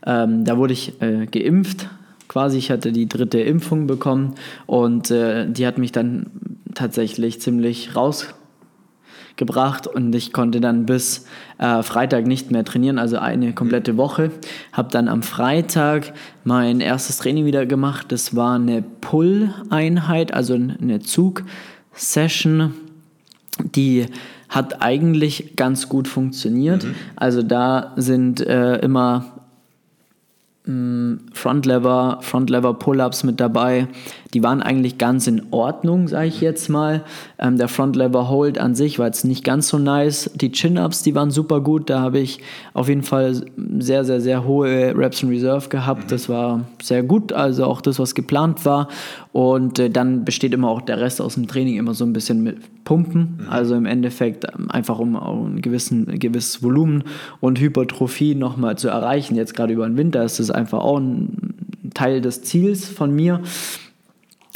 ähm, 0.06 0.46
da 0.46 0.58
wurde 0.58 0.74
ich 0.74 1.02
äh, 1.02 1.26
geimpft. 1.26 1.90
Quasi, 2.28 2.58
ich 2.58 2.72
hatte 2.72 2.94
die 2.94 3.10
dritte 3.10 3.42
Impfung 3.42 3.88
bekommen 3.88 4.36
und 4.66 5.12
äh, 5.12 5.50
die 5.50 5.68
hat 5.68 5.78
mich 5.78 5.92
dann 5.92 6.28
tatsächlich 6.74 7.42
ziemlich 7.42 7.94
rausgebracht 7.94 9.86
und 9.88 10.16
ich 10.16 10.32
konnte 10.32 10.62
dann 10.62 10.86
bis 10.86 11.26
äh, 11.58 11.84
Freitag 11.84 12.28
nicht 12.28 12.50
mehr 12.50 12.64
trainieren, 12.64 13.00
also 13.00 13.18
eine 13.18 13.54
komplette 13.54 13.98
Woche. 13.98 14.32
Habe 14.72 14.90
dann 14.92 15.10
am 15.10 15.24
Freitag 15.24 16.14
mein 16.46 16.80
erstes 16.80 17.18
Training 17.18 17.46
wieder 17.46 17.66
gemacht. 17.66 18.14
Das 18.14 18.34
war 18.34 18.56
eine 18.56 18.82
Pull-Einheit, 18.82 20.34
also 20.34 20.54
eine 20.54 21.02
Zug-Session, 21.02 22.74
die 23.76 24.06
hat 24.52 24.82
eigentlich 24.82 25.56
ganz 25.56 25.90
gut 25.90 26.08
funktioniert. 26.08 26.84
Mhm. 26.84 26.96
Also 27.16 27.42
da 27.42 27.94
sind 27.96 28.42
äh, 28.42 28.76
immer 28.80 29.26
mm, 30.66 31.14
Frontlever, 31.34 32.20
Frontlever 32.22 32.74
Pull-ups 32.74 33.24
mit 33.24 33.40
dabei. 33.40 33.88
Die 34.34 34.44
waren 34.44 34.62
eigentlich 34.62 34.98
ganz 34.98 35.28
in 35.28 35.42
Ordnung, 35.52 36.08
sage 36.08 36.28
ich 36.28 36.40
jetzt 36.42 36.70
mal. 36.70 37.04
Ähm, 37.38 37.58
der 37.58 37.68
Frontlever 37.68 38.30
Hold 38.30 38.60
an 38.60 38.76
sich 38.76 38.98
war 38.98 39.08
jetzt 39.08 39.26
nicht 39.26 39.44
ganz 39.44 39.68
so 39.68 39.78
nice. 39.78 40.32
Die 40.36 40.52
Chin-ups, 40.52 41.04
die 41.04 41.16
waren 41.16 41.32
super 41.32 41.60
gut. 41.62 41.90
Da 41.90 42.00
habe 42.00 42.20
ich 42.20 42.40
auf 42.74 42.88
jeden 42.88 43.04
Fall 43.04 43.44
sehr, 43.80 44.06
sehr, 44.06 44.22
sehr 44.22 44.46
hohe 44.46 44.96
Reps 44.98 45.22
in 45.24 45.30
Reserve 45.30 45.68
gehabt. 45.70 46.12
Das 46.12 46.30
war 46.30 46.66
sehr 46.82 47.04
gut, 47.04 47.34
also 47.34 47.66
auch 47.66 47.82
das, 47.82 48.00
was 48.00 48.16
geplant 48.16 48.64
war. 48.66 48.88
Und 49.34 49.80
äh, 49.80 49.90
dann 49.90 50.24
besteht 50.24 50.54
immer 50.54 50.70
auch 50.70 50.82
der 50.82 51.00
Rest 51.00 51.22
aus 51.22 51.36
dem 51.36 51.48
Training 51.48 51.78
immer 51.78 51.94
so 51.94 52.06
ein 52.06 52.14
bisschen 52.14 52.42
mit 52.42 52.84
Pumpen. 52.86 53.38
Mhm. 53.40 53.50
Also 53.50 53.76
im 53.76 53.86
Endeffekt 53.86 54.46
ähm, 54.46 54.72
einfach 54.72 55.00
um 55.00 55.16
ein, 55.16 55.62
gewissen, 55.62 56.08
ein 56.08 56.20
gewisses 56.20 56.64
Volumen 56.64 57.04
und 57.42 57.60
Hypertrophie 57.60 58.36
nochmal 58.36 58.78
zu 58.78 58.88
erreichen. 58.88 59.36
Jetzt 59.36 59.56
gerade 59.56 59.74
über 59.74 59.88
den 59.88 59.98
Winter 59.98 60.24
ist 60.24 60.40
das 60.40 60.52
einfach 60.52 60.80
auch 60.80 60.98
ein 60.98 61.54
Teil 61.94 62.22
des 62.22 62.44
Ziels 62.44 62.88
von 62.88 63.14
mir, 63.14 63.42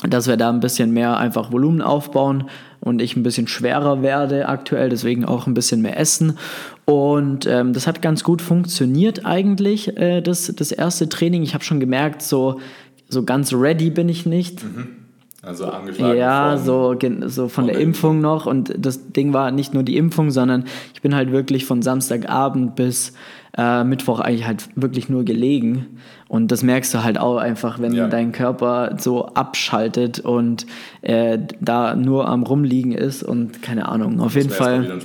dass 0.03 0.27
wir 0.27 0.37
da 0.37 0.49
ein 0.49 0.59
bisschen 0.59 0.91
mehr 0.91 1.17
einfach 1.17 1.51
Volumen 1.51 1.81
aufbauen 1.81 2.49
und 2.81 3.01
ich 3.01 3.15
ein 3.15 3.23
bisschen 3.23 3.47
schwerer 3.47 4.01
werde 4.01 4.47
aktuell, 4.47 4.89
deswegen 4.89 5.25
auch 5.25 5.47
ein 5.47 5.53
bisschen 5.53 5.81
mehr 5.81 5.97
essen. 5.97 6.37
Und 6.85 7.45
ähm, 7.47 7.73
das 7.73 7.87
hat 7.87 8.01
ganz 8.01 8.23
gut 8.23 8.41
funktioniert 8.41 9.25
eigentlich, 9.25 9.97
äh, 9.97 10.21
das, 10.21 10.53
das 10.55 10.71
erste 10.71 11.09
Training. 11.09 11.43
Ich 11.43 11.53
habe 11.53 11.63
schon 11.63 11.79
gemerkt, 11.79 12.21
so, 12.21 12.59
so 13.07 13.23
ganz 13.23 13.53
ready 13.53 13.89
bin 13.89 14.09
ich 14.09 14.25
nicht. 14.25 14.63
Mhm. 14.63 15.04
Also 15.45 15.65
angeschlagen. 15.65 16.17
Ja, 16.17 16.57
so, 16.57 16.97
so 17.27 17.47
von 17.47 17.67
der 17.67 17.77
Impfung 17.77 18.19
noch. 18.19 18.45
Und 18.45 18.73
das 18.77 19.11
Ding 19.11 19.33
war 19.33 19.51
nicht 19.51 19.73
nur 19.73 19.83
die 19.83 19.95
Impfung, 19.97 20.31
sondern 20.31 20.65
ich 20.93 21.01
bin 21.01 21.13
halt 21.13 21.31
wirklich 21.31 21.65
von 21.65 21.81
Samstagabend 21.81 22.75
bis 22.75 23.13
äh, 23.57 23.83
Mittwoch 23.83 24.19
eigentlich 24.19 24.47
halt 24.47 24.67
wirklich 24.75 25.07
nur 25.07 25.23
gelegen. 25.23 25.99
Und 26.27 26.51
das 26.51 26.63
merkst 26.63 26.93
du 26.93 27.03
halt 27.03 27.19
auch 27.19 27.37
einfach, 27.37 27.79
wenn 27.79 27.93
ja. 27.93 28.07
dein 28.07 28.31
Körper 28.31 28.95
so 28.97 29.27
abschaltet 29.27 30.19
und 30.19 30.65
äh, 31.01 31.37
da 31.61 31.95
nur 31.95 32.27
am 32.27 32.43
Rumliegen 32.43 32.91
ist 32.91 33.23
und 33.23 33.61
keine 33.61 33.87
Ahnung. 33.87 34.19
Auf 34.19 34.35
jeden 34.35 34.49
Fall. 34.49 34.99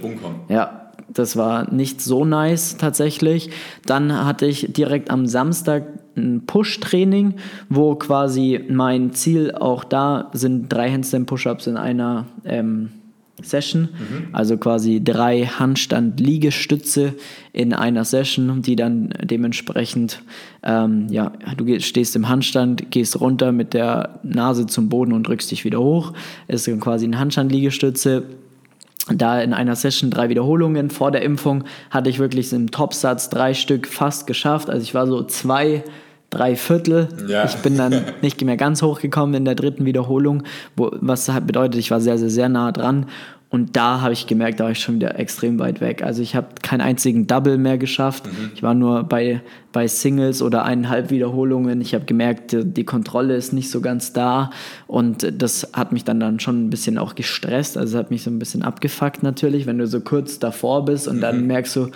Ja, 0.49 0.91
das 1.13 1.37
war 1.37 1.73
nicht 1.73 2.01
so 2.01 2.25
nice 2.25 2.77
tatsächlich. 2.79 3.51
Dann 3.85 4.25
hatte 4.25 4.47
ich 4.47 4.73
direkt 4.73 5.11
am 5.11 5.27
Samstag 5.27 5.85
ein 6.21 6.47
Push-Training, 6.47 7.35
wo 7.69 7.95
quasi 7.95 8.65
mein 8.69 9.13
Ziel 9.13 9.53
auch 9.53 9.85
da 9.85 10.31
sind 10.33 10.73
drei 10.73 10.91
Handstand-Push-Ups 10.91 11.67
in 11.67 11.77
einer 11.77 12.27
ähm, 12.45 12.91
Session, 13.43 13.83
mhm. 13.83 14.29
also 14.33 14.57
quasi 14.57 15.03
drei 15.03 15.45
Handstand-Liegestütze 15.47 17.15
in 17.53 17.73
einer 17.73 18.05
Session, 18.05 18.63
die 18.63 18.77
dann 18.77 19.15
dementsprechend, 19.23 20.23
ähm, 20.63 21.07
ja, 21.11 21.33
du 21.57 21.81
stehst 21.81 22.17
im 22.17 22.29
Handstand, 22.29 22.91
gehst 22.91 23.21
runter 23.21 23.53
mit 23.53 23.75
der 23.75 24.21
Nase 24.23 24.67
zum 24.67 24.89
Boden 24.89 25.13
und 25.13 25.27
drückst 25.27 25.51
dich 25.51 25.65
wieder 25.65 25.81
hoch. 25.81 26.13
Es 26.49 26.67
ist 26.67 26.81
quasi 26.81 27.07
eine 27.07 27.19
Handstand-Liegestütze. 27.19 28.25
Da 29.13 29.41
in 29.41 29.55
einer 29.55 29.75
Session 29.75 30.11
drei 30.11 30.29
Wiederholungen. 30.29 30.91
Vor 30.91 31.11
der 31.11 31.23
Impfung 31.23 31.65
hatte 31.91 32.11
ich 32.11 32.21
wirklich 32.21 32.53
im 32.53 32.71
Topsatz 32.71 33.29
drei 33.29 33.55
Stück 33.55 33.89
fast 33.89 34.27
geschafft. 34.27 34.71
Also 34.71 34.83
ich 34.83 34.95
war 34.95 35.07
so 35.07 35.25
zwei 35.25 35.83
drei 36.31 36.57
Viertel. 36.57 37.09
Ja. 37.29 37.45
Ich 37.45 37.57
bin 37.57 37.77
dann 37.77 38.05
nicht 38.23 38.43
mehr 38.43 38.57
ganz 38.57 38.83
hochgekommen 38.83 39.35
in 39.35 39.45
der 39.45 39.55
dritten 39.55 39.85
Wiederholung, 39.85 40.45
wo, 40.77 40.91
was 41.01 41.29
halt 41.29 41.47
bedeutet, 41.47 41.81
ich 41.81 41.91
war 41.91 42.01
sehr, 42.01 42.19
sehr, 42.19 42.31
sehr 42.31 42.49
nah 42.49 42.73
dran. 42.73 43.07
Und 43.53 43.77
da 43.77 44.01
habe 44.01 44.13
ich 44.13 44.29
gemerkt, 44.29 44.61
da 44.61 44.65
war 44.65 44.71
ich 44.71 44.79
schon 44.79 44.95
wieder 44.95 45.19
extrem 45.19 45.59
weit 45.59 45.81
weg. 45.81 46.05
Also 46.05 46.23
ich 46.23 46.37
habe 46.37 46.47
keinen 46.63 46.83
einzigen 46.83 47.27
Double 47.27 47.59
mehr 47.59 47.79
geschafft. 47.79 48.27
Mhm. 48.27 48.53
Ich 48.55 48.63
war 48.63 48.75
nur 48.75 49.03
bei, 49.03 49.41
bei 49.73 49.89
Singles 49.89 50.41
oder 50.41 50.65
eineinhalb 50.65 51.11
Wiederholungen. 51.11 51.81
Ich 51.81 51.93
habe 51.93 52.05
gemerkt, 52.05 52.57
die 52.57 52.85
Kontrolle 52.85 53.35
ist 53.35 53.53
nicht 53.53 53.69
so 53.69 53.81
ganz 53.81 54.13
da. 54.13 54.51
Und 54.87 55.43
das 55.43 55.71
hat 55.73 55.91
mich 55.91 56.05
dann, 56.05 56.21
dann 56.21 56.39
schon 56.39 56.65
ein 56.65 56.71
bisschen 56.71 56.97
auch 56.97 57.17
gestresst. 57.17 57.77
Also 57.77 57.99
hat 57.99 58.13
mich 58.13 58.23
so 58.23 58.31
ein 58.31 58.39
bisschen 58.39 58.63
abgefuckt 58.63 59.25
natürlich, 59.25 59.67
wenn 59.67 59.79
du 59.79 59.89
so 59.89 60.01
kurz 60.01 60.39
davor 60.39 60.85
bist 60.85 61.09
und 61.09 61.17
mhm. 61.17 61.21
dann 61.21 61.47
merkst 61.49 61.75
du, 61.75 61.91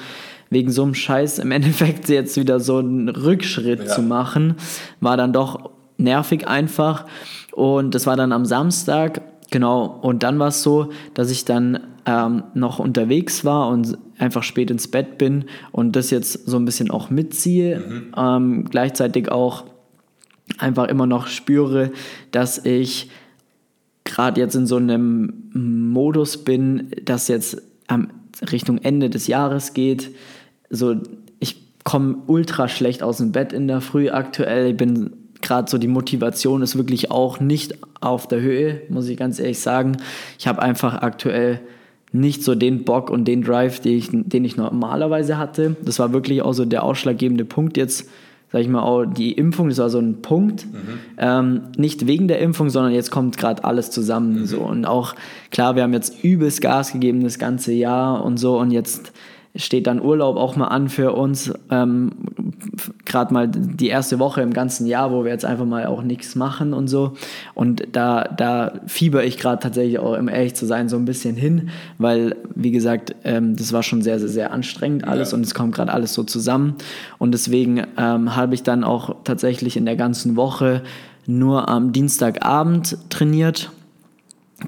wegen 0.51 0.71
so 0.71 0.83
einem 0.83 0.95
Scheiß 0.95 1.39
im 1.39 1.51
Endeffekt 1.53 2.09
jetzt 2.09 2.37
wieder 2.37 2.61
so 2.61 2.79
einen 2.79 3.09
Rückschritt 3.09 3.81
ja. 3.81 3.87
zu 3.87 4.03
machen, 4.03 4.57
war 5.01 5.17
dann 5.17 5.33
doch 5.33 5.71
nervig 5.97 6.47
einfach. 6.47 7.07
Und 7.53 7.95
das 7.95 8.07
war 8.07 8.17
dann 8.17 8.33
am 8.33 8.45
Samstag, 8.45 9.23
genau. 9.51 9.85
Und 9.85 10.23
dann 10.23 10.39
war 10.39 10.49
es 10.49 10.63
so, 10.63 10.91
dass 11.15 11.31
ich 11.31 11.45
dann 11.45 11.81
ähm, 12.07 12.43
noch 12.55 12.79
unterwegs 12.79 13.45
war 13.45 13.69
und 13.69 13.97
einfach 14.19 14.43
spät 14.43 14.71
ins 14.71 14.89
Bett 14.89 15.19
bin 15.19 15.47
und 15.73 15.97
das 15.97 16.11
jetzt 16.11 16.47
so 16.47 16.57
ein 16.57 16.65
bisschen 16.65 16.91
auch 16.91 17.11
mitziehe. 17.11 17.81
Mhm. 17.81 18.13
Ähm, 18.17 18.65
gleichzeitig 18.71 19.31
auch 19.31 19.65
einfach 20.59 20.89
immer 20.89 21.07
noch 21.07 21.27
spüre, 21.27 21.91
dass 22.31 22.65
ich 22.65 23.11
gerade 24.05 24.41
jetzt 24.41 24.55
in 24.55 24.67
so 24.67 24.77
einem 24.77 25.51
Modus 25.53 26.45
bin, 26.45 26.91
dass 27.05 27.29
jetzt 27.29 27.63
am 27.87 28.09
Richtung 28.51 28.79
Ende 28.79 29.11
des 29.11 29.27
Jahres 29.27 29.75
geht, 29.75 30.11
so, 30.71 30.97
ich 31.39 31.57
komme 31.85 32.17
ultra 32.27 32.69
schlecht 32.69 33.03
aus 33.03 33.19
dem 33.19 33.33
Bett 33.33 33.53
in 33.53 33.69
der 33.69 33.81
Früh 33.81 34.11
aktuell. 34.11 34.71
Ich 34.71 34.77
bin 34.77 35.11
gerade 35.41 35.71
so, 35.71 35.79
die 35.79 35.89
Motivation 35.89 36.63
ist 36.63 36.77
wirklich 36.77 37.11
auch 37.11 37.39
nicht 37.39 37.75
auf 38.01 38.27
der 38.27 38.41
Höhe, 38.41 38.83
muss 38.89 39.09
ich 39.09 39.17
ganz 39.17 39.39
ehrlich 39.39 39.61
sagen. 39.61 39.99
Ich 40.39 40.47
habe 40.47 40.63
einfach 40.63 41.03
aktuell 41.03 41.61
nicht 42.13 42.43
so 42.45 42.55
den 42.55 42.85
Bock 42.85 43.11
und 43.11 43.27
den 43.27 43.43
Drive, 43.43 43.81
den 43.81 43.99
ich, 43.99 44.09
den 44.11 44.45
ich 44.45 44.57
normalerweise 44.57 45.37
hatte. 45.37 45.77
Das 45.83 45.99
war 45.99 46.13
wirklich 46.13 46.43
auch 46.43 46.53
so 46.53 46.65
der 46.65 46.85
ausschlaggebende 46.85 47.45
Punkt 47.45 47.77
jetzt, 47.77 48.09
sag 48.55 48.61
ich 48.61 48.69
mal, 48.69 48.83
auch 48.83 49.05
die 49.05 49.33
Impfung, 49.33 49.69
das 49.69 49.79
war 49.79 49.91
so 49.91 49.99
ein 49.99 50.23
Punkt. 50.23 50.65
Mhm. 50.73 50.79
Ähm, 51.19 51.61
nicht 51.77 52.07
wegen 52.07 52.29
der 52.29 52.39
Impfung, 52.39 52.71
sondern 52.71 52.93
jetzt 52.93 53.11
kommt 53.11 53.37
gerade 53.37 53.65
alles 53.65 53.91
zusammen. 53.91 54.43
Mhm. 54.43 54.47
So. 54.47 54.61
Und 54.61 54.87
auch, 54.87 55.17
klar, 55.51 55.75
wir 55.75 55.83
haben 55.83 55.93
jetzt 55.93 56.23
übelst 56.23 56.61
Gas 56.61 56.93
gegeben 56.93 57.25
das 57.25 57.41
ganze 57.41 57.73
Jahr 57.73 58.25
und 58.25 58.37
so 58.37 58.57
und 58.61 58.71
jetzt 58.71 59.13
steht 59.57 59.87
dann 59.87 60.03
Urlaub 60.03 60.37
auch 60.37 60.57
mal 60.57 60.67
an 60.67 60.89
für 60.89 61.13
uns. 61.13 61.53
Ähm, 61.71 62.13
Gerade 63.05 63.33
mal 63.33 63.49
die 63.49 63.87
erste 63.87 64.19
Woche 64.19 64.43
im 64.43 64.53
ganzen 64.53 64.87
Jahr, 64.87 65.13
wo 65.13 65.25
wir 65.25 65.31
jetzt 65.31 65.45
einfach 65.45 65.65
mal 65.65 65.87
auch 65.87 66.03
nichts 66.03 66.35
machen 66.35 66.73
und 66.73 66.89
so. 66.89 67.13
Und 67.55 67.85
da, 67.93 68.25
da 68.25 68.73
fieber 68.87 69.25
ich 69.25 69.39
gerade 69.39 69.63
tatsächlich 69.63 70.01
auch, 70.01 70.19
um 70.19 70.29
ehrlich 70.29 70.55
zu 70.55 70.67
sein, 70.67 70.89
so 70.89 70.97
ein 70.97 71.05
bisschen 71.05 71.37
hin, 71.37 71.71
weil, 71.99 72.37
wie 72.55 72.73
gesagt, 72.73 73.15
ähm, 73.23 73.55
das 73.55 73.73
war 73.73 73.85
schon 73.85 74.03
sehr, 74.03 74.19
sehr, 74.19 74.29
sehr 74.29 74.53
anstrengend 74.53 75.07
alles 75.07 75.31
ja. 75.31 75.37
und 75.37 75.45
es 75.45 75.55
kommt 75.55 75.75
gerade 75.75 75.93
alles 75.93 76.15
so 76.15 76.25
zusammen. 76.25 76.75
Und 77.19 77.33
deswegen 77.33 77.87
ähm, 77.97 78.35
habe 78.35 78.55
ich 78.55 78.65
dann 78.65 78.83
auch 78.83 79.17
tatsächlich 79.23 79.77
in 79.77 79.85
der 79.85 79.97
ganzen 79.97 80.35
Woche 80.35 80.83
nur 81.27 81.69
am 81.69 81.93
Dienstagabend 81.93 82.99
trainiert 83.09 83.71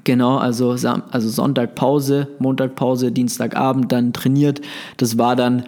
Genau, 0.03 0.37
also, 0.37 0.71
also 0.71 1.29
Sonntag 1.29 1.75
Pause, 1.75 2.27
Montag 2.39 2.75
Pause, 2.75 3.11
Dienstagabend 3.11 3.91
dann 3.91 4.13
trainiert. 4.13 4.61
Das 4.97 5.17
war 5.17 5.35
dann 5.35 5.63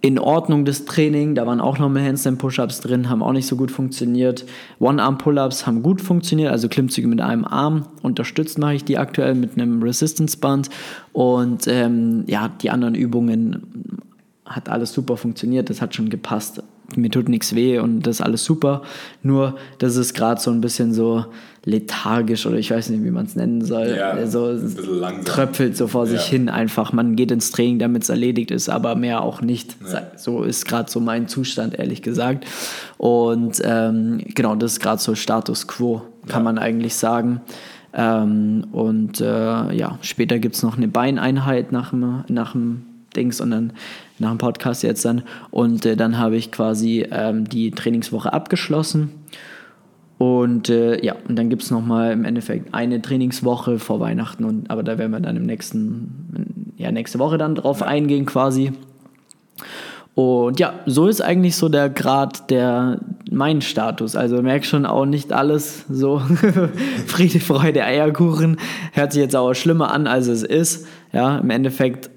in 0.00 0.18
Ordnung, 0.18 0.64
das 0.64 0.84
Training. 0.84 1.36
Da 1.36 1.46
waren 1.46 1.60
auch 1.60 1.78
noch 1.78 1.88
mehr 1.88 2.04
Handstand-Push-Ups 2.04 2.80
drin, 2.80 3.08
haben 3.08 3.22
auch 3.22 3.32
nicht 3.32 3.46
so 3.46 3.56
gut 3.56 3.70
funktioniert. 3.70 4.44
One-Arm-Pull-Ups 4.80 5.64
haben 5.64 5.82
gut 5.82 6.00
funktioniert, 6.00 6.50
also 6.50 6.68
Klimmzüge 6.68 7.06
mit 7.06 7.20
einem 7.20 7.44
Arm. 7.44 7.86
Unterstützt 8.02 8.58
mache 8.58 8.74
ich 8.74 8.84
die 8.84 8.98
aktuell 8.98 9.36
mit 9.36 9.56
einem 9.56 9.80
Resistance-Band. 9.80 10.68
Und 11.12 11.68
ähm, 11.68 12.24
ja, 12.26 12.48
die 12.48 12.70
anderen 12.70 12.96
Übungen 12.96 14.02
hat 14.44 14.68
alles 14.68 14.92
super 14.92 15.16
funktioniert, 15.16 15.70
das 15.70 15.80
hat 15.80 15.94
schon 15.94 16.10
gepasst. 16.10 16.62
Mir 16.96 17.10
tut 17.10 17.28
nichts 17.28 17.54
weh 17.54 17.78
und 17.78 18.02
das 18.02 18.16
ist 18.16 18.20
alles 18.20 18.44
super. 18.44 18.82
Nur, 19.22 19.56
das 19.78 19.96
ist 19.96 20.14
gerade 20.14 20.40
so 20.40 20.50
ein 20.50 20.60
bisschen 20.60 20.92
so 20.92 21.26
lethargisch 21.64 22.44
oder 22.46 22.56
ich 22.56 22.70
weiß 22.70 22.90
nicht, 22.90 23.04
wie 23.04 23.10
man 23.10 23.26
es 23.26 23.36
nennen 23.36 23.64
soll. 23.64 23.94
Ja, 23.96 24.26
so 24.26 24.58
tröpfelt 25.24 25.76
so 25.76 25.86
vor 25.86 26.06
ja. 26.06 26.12
sich 26.12 26.22
hin 26.22 26.48
einfach. 26.48 26.92
Man 26.92 27.14
geht 27.14 27.30
ins 27.30 27.52
Training, 27.52 27.78
damit 27.78 28.02
es 28.02 28.08
erledigt 28.08 28.50
ist, 28.50 28.68
aber 28.68 28.96
mehr 28.96 29.22
auch 29.22 29.42
nicht. 29.42 29.76
Ja. 29.90 30.02
So 30.16 30.42
ist 30.42 30.66
gerade 30.66 30.90
so 30.90 30.98
mein 30.98 31.28
Zustand, 31.28 31.78
ehrlich 31.78 32.02
gesagt. 32.02 32.46
Und 32.98 33.62
ähm, 33.64 34.20
genau, 34.34 34.56
das 34.56 34.72
ist 34.72 34.80
gerade 34.80 35.00
so 35.00 35.14
Status 35.14 35.68
quo, 35.68 36.02
kann 36.26 36.42
man 36.42 36.58
eigentlich 36.58 36.96
sagen. 36.96 37.40
Ähm, 37.94 38.66
und 38.72 39.20
äh, 39.20 39.72
ja, 39.72 39.98
später 40.02 40.38
gibt 40.38 40.56
es 40.56 40.62
noch 40.62 40.76
eine 40.76 40.88
Beineinheit 40.88 41.72
nach 41.72 41.90
dem, 41.90 42.24
nach 42.28 42.52
dem 42.52 42.82
Dings 43.14 43.40
und 43.40 43.50
dann 43.50 43.72
nach 44.22 44.30
dem 44.30 44.38
Podcast 44.38 44.82
jetzt 44.82 45.04
dann. 45.04 45.22
Und 45.50 45.84
äh, 45.84 45.96
dann 45.96 46.18
habe 46.18 46.36
ich 46.36 46.50
quasi 46.50 47.06
ähm, 47.10 47.48
die 47.48 47.70
Trainingswoche 47.70 48.32
abgeschlossen. 48.32 49.10
Und 50.16 50.70
äh, 50.70 51.04
ja, 51.04 51.16
und 51.28 51.36
dann 51.36 51.50
gibt 51.50 51.62
es 51.62 51.70
nochmal 51.70 52.12
im 52.12 52.24
Endeffekt 52.24 52.72
eine 52.72 53.02
Trainingswoche 53.02 53.78
vor 53.78 54.00
Weihnachten. 54.00 54.44
Und, 54.44 54.70
aber 54.70 54.82
da 54.82 54.96
werden 54.96 55.12
wir 55.12 55.20
dann 55.20 55.36
im 55.36 55.44
nächsten, 55.44 56.72
ja, 56.76 56.90
nächste 56.92 57.18
Woche 57.18 57.38
dann 57.38 57.54
drauf 57.54 57.82
eingehen 57.82 58.24
quasi. 58.24 58.72
Und 60.14 60.60
ja, 60.60 60.74
so 60.86 61.06
ist 61.06 61.22
eigentlich 61.22 61.56
so 61.56 61.68
der 61.68 61.88
Grad 61.88 62.50
der 62.50 63.00
mein 63.30 63.62
Status. 63.62 64.14
Also 64.14 64.42
merk 64.42 64.64
schon 64.64 64.86
auch 64.86 65.06
nicht 65.06 65.32
alles 65.32 65.84
so 65.88 66.20
Friede, 67.06 67.40
Freude, 67.40 67.84
Eierkuchen. 67.84 68.58
Hört 68.92 69.12
sich 69.12 69.22
jetzt 69.22 69.34
auch 69.34 69.54
schlimmer 69.54 69.92
an, 69.92 70.06
als 70.06 70.26
es 70.26 70.42
ist. 70.42 70.86
Ja, 71.12 71.38
im 71.38 71.50
Endeffekt 71.50 72.10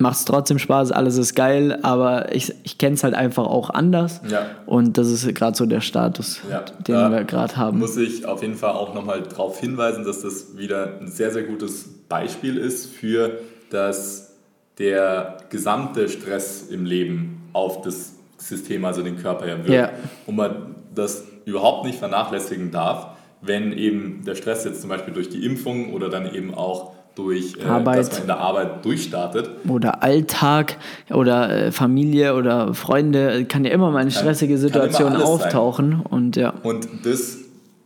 macht 0.00 0.16
es 0.16 0.24
trotzdem 0.24 0.58
Spaß, 0.58 0.92
alles 0.92 1.16
ist 1.16 1.34
geil, 1.34 1.78
aber 1.82 2.34
ich, 2.34 2.54
ich 2.64 2.78
kenne 2.78 2.94
es 2.94 3.04
halt 3.04 3.14
einfach 3.14 3.46
auch 3.46 3.70
anders. 3.70 4.20
Ja. 4.28 4.46
Und 4.66 4.98
das 4.98 5.08
ist 5.08 5.32
gerade 5.34 5.56
so 5.56 5.66
der 5.66 5.80
Status, 5.80 6.40
ja, 6.50 6.60
den 6.86 7.10
wir 7.10 7.24
gerade 7.24 7.56
haben. 7.56 7.78
Muss 7.78 7.96
ich 7.96 8.24
auf 8.24 8.42
jeden 8.42 8.56
Fall 8.56 8.72
auch 8.72 8.94
nochmal 8.94 9.22
darauf 9.22 9.60
hinweisen, 9.60 10.04
dass 10.04 10.22
das 10.22 10.56
wieder 10.56 10.98
ein 11.00 11.08
sehr, 11.08 11.30
sehr 11.30 11.42
gutes 11.44 11.88
Beispiel 12.08 12.56
ist 12.56 12.86
für, 12.86 13.38
dass 13.70 14.36
der 14.78 15.36
gesamte 15.50 16.08
Stress 16.08 16.62
im 16.70 16.86
Leben 16.86 17.42
auf 17.52 17.82
das 17.82 18.14
System, 18.38 18.84
also 18.84 19.02
den 19.02 19.18
Körper 19.18 19.46
ja 19.46 19.58
wirkt. 19.58 19.68
Ja. 19.68 19.90
Und 20.26 20.36
man 20.36 20.74
das 20.94 21.24
überhaupt 21.44 21.84
nicht 21.84 21.98
vernachlässigen 21.98 22.70
darf, 22.70 23.08
wenn 23.42 23.72
eben 23.72 24.24
der 24.24 24.34
Stress 24.34 24.64
jetzt 24.64 24.80
zum 24.80 24.90
Beispiel 24.90 25.12
durch 25.12 25.28
die 25.28 25.44
Impfung 25.44 25.92
oder 25.92 26.08
dann 26.08 26.34
eben 26.34 26.54
auch 26.54 26.92
durch, 27.22 27.56
äh, 27.58 27.64
Arbeit. 27.64 27.98
dass 27.98 28.12
man 28.12 28.20
in 28.22 28.26
der 28.26 28.38
Arbeit 28.38 28.84
durchstartet. 28.84 29.50
Oder 29.68 30.02
Alltag 30.02 30.76
oder 31.10 31.66
äh, 31.66 31.72
Familie 31.72 32.34
oder 32.34 32.74
Freunde. 32.74 33.44
Kann 33.44 33.64
ja 33.64 33.70
immer 33.72 33.90
mal 33.90 33.98
eine 33.98 34.10
stressige 34.10 34.58
Situation 34.58 35.12
sein. 35.12 35.22
auftauchen. 35.22 36.00
Und 36.00 36.36
ja. 36.36 36.54
Und 36.62 36.88
das 37.04 37.38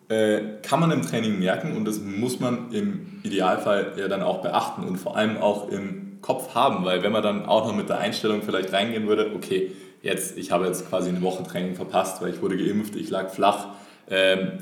äh, 0.08 0.40
kann 0.62 0.80
man 0.80 0.90
im 0.90 1.02
Training 1.02 1.38
merken 1.38 1.76
und 1.76 1.84
das 1.86 2.00
muss 2.00 2.40
man 2.40 2.72
im 2.72 3.20
Idealfall 3.22 3.92
ja 3.96 4.08
dann 4.08 4.22
auch 4.22 4.42
beachten 4.42 4.84
und 4.84 4.96
vor 4.96 5.16
allem 5.16 5.38
auch 5.38 5.70
im 5.70 6.18
Kopf 6.20 6.54
haben, 6.54 6.84
weil 6.84 7.02
wenn 7.02 7.12
man 7.12 7.22
dann 7.22 7.46
auch 7.46 7.66
noch 7.66 7.76
mit 7.76 7.88
der 7.88 7.98
Einstellung 7.98 8.42
vielleicht 8.42 8.72
reingehen 8.72 9.06
würde, 9.06 9.32
okay, 9.34 9.72
jetzt, 10.02 10.38
ich 10.38 10.52
habe 10.52 10.66
jetzt 10.66 10.88
quasi 10.88 11.08
eine 11.08 11.22
Woche 11.22 11.42
Training 11.42 11.74
verpasst, 11.74 12.22
weil 12.22 12.30
ich 12.30 12.40
wurde 12.40 12.56
geimpft, 12.56 12.96
ich 12.96 13.10
lag 13.10 13.30
flach, 13.30 13.68
ähm, 14.10 14.52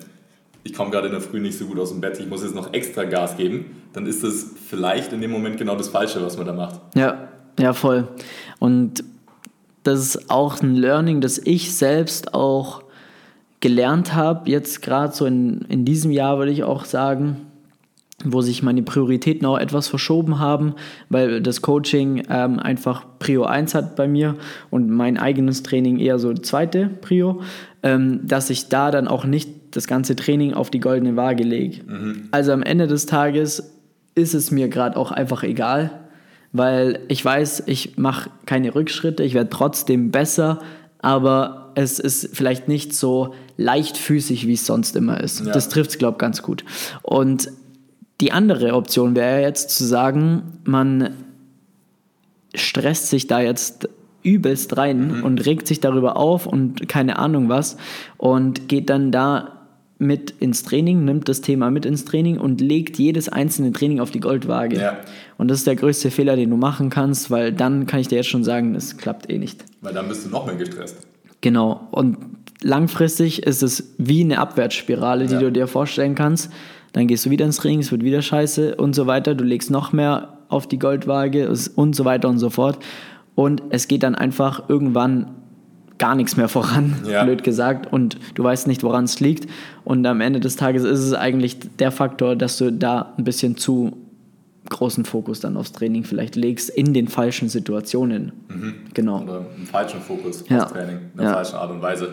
ich 0.65 0.73
komme 0.73 0.91
gerade 0.91 1.07
in 1.07 1.13
der 1.13 1.21
Früh 1.21 1.41
nicht 1.41 1.59
so 1.59 1.67
gut 1.67 1.79
aus 1.79 1.91
dem 1.91 2.01
Bett, 2.01 2.19
ich 2.21 2.29
muss 2.29 2.43
jetzt 2.43 2.55
noch 2.55 2.73
extra 2.73 3.05
Gas 3.05 3.37
geben, 3.37 3.83
dann 3.93 4.07
ist 4.07 4.23
das 4.23 4.47
vielleicht 4.69 5.13
in 5.13 5.21
dem 5.21 5.31
Moment 5.31 5.59
genau 5.59 5.77
das 5.77 5.89
Falsche, 5.89 6.25
was 6.25 6.37
man 6.37 6.47
da 6.47 6.53
macht. 6.53 6.81
Ja, 6.95 7.29
ja, 7.59 7.73
voll. 7.73 8.09
Und 8.59 9.05
das 9.83 10.01
ist 10.01 10.31
auch 10.31 10.63
ein 10.63 10.77
Learning, 10.77 11.21
das 11.21 11.39
ich 11.39 11.75
selbst 11.75 12.35
auch 12.35 12.83
gelernt 13.61 14.15
habe, 14.15 14.51
jetzt 14.51 14.83
gerade 14.83 15.15
so 15.15 15.27
in, 15.27 15.63
in 15.69 15.85
diesem 15.85 16.11
Jahr 16.11 16.39
würde 16.39 16.53
ich 16.53 16.65
auch 16.65 16.85
sagen, 16.85 17.47
wo 18.25 18.41
sich 18.41 18.63
meine 18.63 18.83
Prioritäten 18.83 19.47
auch 19.47 19.59
etwas 19.59 19.89
verschoben 19.89 20.39
haben, 20.39 20.75
weil 21.09 21.41
das 21.41 21.63
Coaching 21.63 22.25
ähm, 22.29 22.59
einfach 22.59 23.05
Prio 23.19 23.45
1 23.45 23.75
hat 23.75 23.97
bei 23.97 24.07
mir 24.07 24.37
und 24.71 24.91
mein 24.91 25.19
eigenes 25.19 25.63
Training 25.63 25.99
eher 25.99 26.19
so 26.19 26.33
zweite 26.35 26.89
Prio, 26.89 27.43
ähm, 27.83 28.21
dass 28.25 28.51
ich 28.51 28.69
da 28.69 28.91
dann 28.91 29.09
auch 29.09 29.25
nicht 29.25 29.62
das 29.73 29.87
ganze 29.87 30.17
Training 30.17 30.55
auf 30.55 30.71
die 30.71 30.81
goldene 30.81 31.17
Waage 31.17 31.45
lege. 31.45 31.81
Also 32.31 32.53
am 32.53 32.63
Ende 32.63 32.87
des 32.87 33.07
Tages 33.07 33.73
ist 34.15 34.35
es 34.35 34.51
mir 34.51 34.69
gerade 34.69 34.97
auch 34.97 35.11
einfach 35.11 35.43
egal, 35.43 35.91
weil 36.53 37.01
ich 37.09 37.25
weiß, 37.25 37.65
ich 37.67 37.97
mache 37.97 38.31
keine 38.47 38.75
Rückschritte, 38.75 39.23
ich 39.23 39.35
werde 39.35 39.51
trotzdem 39.51 40.11
besser, 40.11 40.61
aber 40.99 41.73
es 41.75 41.99
ist 41.99 42.37
vielleicht 42.37 42.69
nicht 42.69 42.95
so 42.95 43.35
leichtfüßig, 43.57 44.47
wie 44.47 44.53
es 44.55 44.67
sonst 44.67 44.95
immer 44.97 45.21
ist. 45.21 45.45
Ja. 45.45 45.53
Das 45.53 45.69
trifft 45.69 45.91
es, 45.91 45.99
glaube 45.99 46.17
ich, 46.17 46.19
ganz 46.19 46.43
gut. 46.43 46.65
Und 47.03 47.51
die 48.21 48.33
andere 48.33 48.75
Option 48.75 49.17
wäre 49.17 49.41
jetzt 49.41 49.71
zu 49.71 49.85
sagen, 49.85 50.43
man 50.65 51.15
stresst 52.55 53.09
sich 53.09 53.27
da 53.27 53.41
jetzt 53.41 53.89
übelst 54.23 54.77
rein 54.77 55.23
und 55.23 55.45
regt 55.47 55.67
sich 55.67 55.81
darüber 55.81 56.17
auf 56.17 56.47
und 56.47 56.89
keine 56.89 57.19
Ahnung 57.19 57.49
was 57.49 57.77
und 58.19 58.69
geht 58.69 58.89
dann 58.89 59.11
da 59.11 59.52
mit 60.03 60.33
ins 60.41 60.65
Training, 60.65 61.05
nimmt 61.05 61.29
das 61.29 61.41
Thema 61.41 61.71
mit 61.71 61.87
ins 61.87 62.05
Training 62.05 62.39
und 62.39 62.61
legt 62.61 62.99
jedes 62.99 63.29
einzelne 63.29 63.73
Training 63.73 64.01
auf 64.01 64.11
die 64.11 64.21
Goldwaage. 64.21 64.77
Ja. 64.79 64.97
Und 65.39 65.49
das 65.49 65.59
ist 65.59 65.67
der 65.67 65.77
größte 65.77 66.11
Fehler, 66.11 66.35
den 66.37 66.51
du 66.51 66.57
machen 66.57 66.91
kannst, 66.91 67.31
weil 67.31 67.53
dann 67.53 67.87
kann 67.87 68.01
ich 68.01 68.09
dir 68.09 68.17
jetzt 68.17 68.29
schon 68.29 68.43
sagen, 68.45 68.75
es 68.75 68.97
klappt 68.97 69.31
eh 69.31 69.39
nicht. 69.39 69.65
Weil 69.81 69.95
dann 69.95 70.09
bist 70.09 70.27
du 70.27 70.31
noch 70.31 70.45
mehr 70.47 70.57
gestresst. 70.57 70.97
Genau. 71.41 71.89
Und 71.93 72.19
langfristig 72.63 73.45
ist 73.45 73.63
es 73.63 73.95
wie 73.99 74.23
eine 74.23 74.39
Abwärtsspirale, 74.39 75.27
die 75.27 75.35
Ja. 75.35 75.41
du 75.41 75.53
dir 75.53 75.67
vorstellen 75.69 76.15
kannst. 76.15 76.51
Dann 76.93 77.07
gehst 77.07 77.25
du 77.25 77.31
wieder 77.31 77.47
ins 77.47 77.57
Training, 77.57 77.79
es 77.81 77.91
wird 77.93 78.05
wieder 78.05 78.23
scheiße 78.23 78.75
und 78.77 78.95
so 78.95 79.07
weiter. 79.07 79.35
Du 79.35 79.45
legst 79.45 79.71
noch 79.71 79.93
mehr 79.93 80.39
auf 80.49 80.67
die 80.67 80.79
Goldwaage 80.79 81.49
und 81.77 81.97
so 81.97 82.05
weiter 82.05 82.29
und 82.29 82.39
so 82.39 82.51
fort. 82.51 82.79
Und 83.35 83.63
es 83.71 83.89
geht 83.89 84.03
dann 84.03 84.15
einfach 84.15 84.69
irgendwann 84.69 85.31
gar 86.03 86.15
nichts 86.17 86.37
mehr 86.37 86.49
voran, 86.49 86.97
Ja. 87.09 87.23
blöd 87.23 87.45
gesagt. 87.45 87.93
Und 87.93 88.19
du 88.35 88.43
weißt 88.43 88.67
nicht, 88.67 88.83
woran 88.83 89.05
es 89.05 89.21
liegt. 89.21 89.49
Und 89.85 90.05
am 90.05 90.21
Ende 90.21 90.41
des 90.41 90.57
Tages 90.57 90.83
ist 90.83 90.99
es 90.99 91.15
eigentlich 91.15 91.59
der 91.79 91.93
Faktor, 91.93 92.35
dass 92.35 92.59
du 92.59 92.73
da 92.73 93.13
ein 93.17 93.23
bisschen 93.25 93.57
zu 93.57 93.97
großen 94.69 95.05
Fokus 95.05 95.39
dann 95.41 95.57
aufs 95.57 95.71
Training 95.73 96.03
vielleicht 96.05 96.35
legst 96.35 96.71
in 96.71 96.93
den 96.93 97.07
falschen 97.09 97.49
Situationen. 97.49 98.33
Genau. 98.95 99.23
Oder 99.23 99.47
einen 99.57 99.67
falschen 99.67 100.01
Fokus 100.01 100.45
Ja. 100.49 100.65
aufs 100.65 100.73
Training, 100.73 100.99
in 101.15 101.21
einer 101.21 101.29
Ja. 101.31 101.35
falschen 101.37 101.57
Art 101.57 101.71
und 101.71 101.83
Weise. 101.83 102.09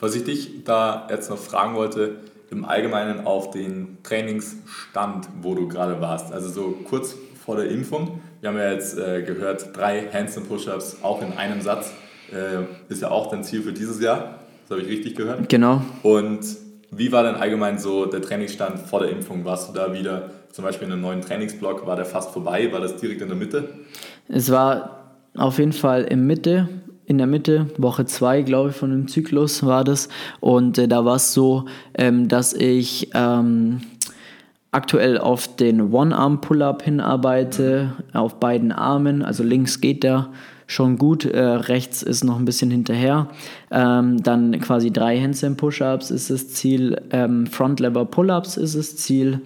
Was 0.00 0.14
ich 0.14 0.24
dich 0.24 0.64
da 0.64 1.06
jetzt 1.10 1.28
noch 1.30 1.38
fragen 1.38 1.74
wollte, 1.74 2.16
im 2.50 2.64
Allgemeinen 2.64 3.26
auf 3.26 3.50
den 3.50 3.98
Trainingsstand, 4.02 5.28
wo 5.42 5.54
du 5.54 5.68
gerade 5.68 6.00
warst. 6.00 6.32
Also 6.32 6.48
so 6.48 6.74
kurz 6.88 7.14
vor 7.44 7.56
der 7.56 7.68
Impfung. 7.70 8.20
Wir 8.40 8.50
haben 8.50 8.56
ja 8.58 8.72
jetzt 8.72 8.96
äh, 8.98 9.22
gehört, 9.22 9.76
drei 9.76 10.06
Handstand 10.12 10.48
Push-Ups 10.48 10.98
auch 11.02 11.20
in 11.22 11.32
einem 11.36 11.60
Satz. 11.60 11.90
Äh, 12.32 12.92
ist 12.92 13.02
ja 13.02 13.10
auch 13.10 13.28
dein 13.28 13.44
Ziel 13.44 13.62
für 13.62 13.72
dieses 13.72 14.00
Jahr. 14.00 14.40
Das 14.62 14.76
habe 14.76 14.82
ich 14.82 14.88
richtig 14.88 15.16
gehört. 15.16 15.48
Genau. 15.48 15.82
Und 16.02 16.40
wie 16.90 17.12
war 17.12 17.22
denn 17.22 17.34
allgemein 17.34 17.78
so 17.78 18.06
der 18.06 18.22
Trainingsstand 18.22 18.78
vor 18.80 19.00
der 19.00 19.10
Impfung? 19.10 19.44
Warst 19.44 19.68
du 19.68 19.72
da 19.72 19.92
wieder 19.92 20.30
zum 20.50 20.64
Beispiel 20.64 20.86
in 20.86 20.92
einem 20.92 21.02
neuen 21.02 21.20
Trainingsblock? 21.20 21.86
War 21.86 21.96
der 21.96 22.04
fast 22.04 22.32
vorbei? 22.32 22.72
War 22.72 22.80
das 22.80 22.96
direkt 22.96 23.22
in 23.22 23.28
der 23.28 23.36
Mitte? 23.36 23.68
Es 24.28 24.50
war 24.50 25.14
auf 25.36 25.58
jeden 25.58 25.72
Fall 25.72 26.04
in 26.04 26.26
Mitte, 26.26 26.68
in 27.04 27.18
der 27.18 27.26
Mitte, 27.26 27.66
Woche 27.78 28.06
2, 28.06 28.42
glaube 28.42 28.70
ich, 28.70 28.76
von 28.76 28.90
dem 28.90 29.08
Zyklus 29.08 29.64
war 29.64 29.84
das. 29.84 30.08
Und 30.40 30.78
äh, 30.78 30.88
da 30.88 31.04
war 31.04 31.16
es 31.16 31.32
so, 31.32 31.66
ähm, 31.94 32.28
dass 32.28 32.52
ich 32.52 33.10
ähm, 33.14 33.82
aktuell 34.72 35.18
auf 35.18 35.54
den 35.56 35.92
One-Arm-Pull-Up 35.92 36.82
hinarbeite, 36.82 37.92
auf 38.12 38.40
beiden 38.40 38.72
Armen. 38.72 39.22
Also 39.22 39.42
links 39.44 39.80
geht 39.80 40.02
der 40.02 40.30
schon 40.66 40.98
gut, 40.98 41.24
äh, 41.24 41.40
rechts 41.40 42.02
ist 42.02 42.24
noch 42.24 42.38
ein 42.38 42.44
bisschen 42.44 42.70
hinterher. 42.70 43.28
Ähm, 43.70 44.22
dann 44.22 44.58
quasi 44.60 44.90
drei 44.90 45.20
Handstand 45.20 45.56
Push-Ups 45.56 46.10
ist 46.10 46.30
das 46.30 46.48
Ziel, 46.48 47.00
ähm, 47.10 47.46
Front 47.46 47.80
Lever 47.80 48.04
Pull-Ups 48.04 48.56
ist 48.56 48.74
das 48.74 48.96
Ziel. 48.96 49.40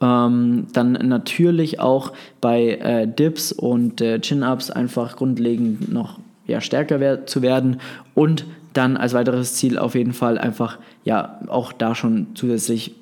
Ähm, 0.00 0.66
dann 0.72 0.92
natürlich 0.92 1.78
auch 1.78 2.12
bei 2.40 2.70
äh, 2.76 3.06
Dips 3.06 3.52
und 3.52 4.00
äh, 4.00 4.18
Chin-Ups 4.20 4.70
einfach 4.70 5.16
grundlegend 5.16 5.92
noch 5.92 6.18
ja, 6.46 6.60
stärker 6.60 7.00
wer 7.00 7.26
zu 7.26 7.42
werden 7.42 7.80
und 8.14 8.44
dann 8.72 8.96
als 8.96 9.14
weiteres 9.14 9.54
Ziel 9.54 9.78
auf 9.78 9.94
jeden 9.94 10.12
Fall 10.14 10.38
einfach 10.38 10.78
ja 11.04 11.40
auch 11.48 11.72
da 11.72 11.94
schon 11.94 12.28
zusätzlich 12.34 12.94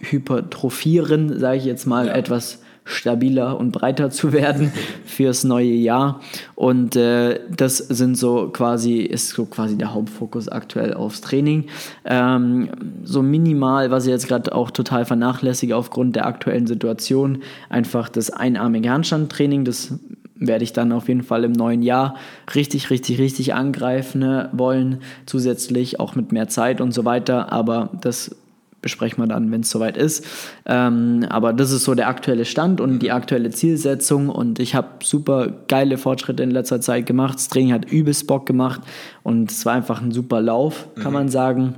hypertrophieren, 0.00 1.38
sage 1.38 1.58
ich 1.58 1.64
jetzt 1.64 1.86
mal, 1.86 2.06
Ja. 2.08 2.14
etwas 2.14 2.61
stabiler 2.84 3.58
und 3.58 3.72
breiter 3.72 4.10
zu 4.10 4.32
werden 4.32 4.72
fürs 5.04 5.44
neue 5.44 5.72
Jahr. 5.72 6.20
Und 6.54 6.96
äh, 6.96 7.40
das 7.54 7.78
sind 7.78 8.16
so 8.16 8.48
quasi, 8.52 8.98
ist 8.98 9.30
so 9.30 9.44
quasi 9.46 9.76
der 9.76 9.94
Hauptfokus 9.94 10.48
aktuell 10.48 10.94
aufs 10.94 11.20
Training. 11.20 11.66
Ähm, 12.04 12.70
so 13.04 13.22
minimal, 13.22 13.90
was 13.90 14.04
ich 14.04 14.10
jetzt 14.10 14.28
gerade 14.28 14.54
auch 14.54 14.70
total 14.70 15.04
vernachlässige 15.04 15.76
aufgrund 15.76 16.16
der 16.16 16.26
aktuellen 16.26 16.66
Situation, 16.66 17.42
einfach 17.68 18.08
das 18.08 18.30
einarmige 18.30 18.90
Handstandtraining, 18.90 19.64
das 19.64 19.94
werde 20.34 20.64
ich 20.64 20.72
dann 20.72 20.92
auf 20.92 21.08
jeden 21.08 21.22
Fall 21.22 21.44
im 21.44 21.52
neuen 21.52 21.82
Jahr 21.82 22.16
richtig, 22.54 22.90
richtig, 22.90 23.18
richtig 23.18 23.54
angreifen 23.54 24.20
ne, 24.20 24.50
wollen. 24.52 24.98
Zusätzlich 25.26 26.00
auch 26.00 26.14
mit 26.14 26.32
mehr 26.32 26.48
Zeit 26.48 26.80
und 26.80 26.92
so 26.92 27.04
weiter. 27.04 27.52
Aber 27.52 27.90
das 28.00 28.34
besprechen 28.82 29.22
wir 29.22 29.28
dann, 29.28 29.50
wenn 29.50 29.62
es 29.62 29.70
soweit 29.70 29.96
ist. 29.96 30.26
Ähm, 30.66 31.24
aber 31.28 31.52
das 31.52 31.70
ist 31.70 31.84
so 31.84 31.94
der 31.94 32.08
aktuelle 32.08 32.44
Stand 32.44 32.80
und 32.80 32.98
die 32.98 33.12
aktuelle 33.12 33.50
Zielsetzung. 33.50 34.28
Und 34.28 34.58
ich 34.58 34.74
habe 34.74 34.88
super 35.02 35.48
geile 35.68 35.96
Fortschritte 35.96 36.42
in 36.42 36.50
letzter 36.50 36.80
Zeit 36.80 37.06
gemacht. 37.06 37.36
Das 37.36 37.48
Training 37.48 37.72
hat 37.72 37.90
übelst 37.90 38.26
Bock 38.26 38.44
gemacht 38.44 38.82
und 39.22 39.50
es 39.50 39.64
war 39.64 39.72
einfach 39.72 40.02
ein 40.02 40.10
super 40.10 40.42
Lauf, 40.42 40.88
kann 41.00 41.12
man 41.12 41.28
sagen. 41.28 41.74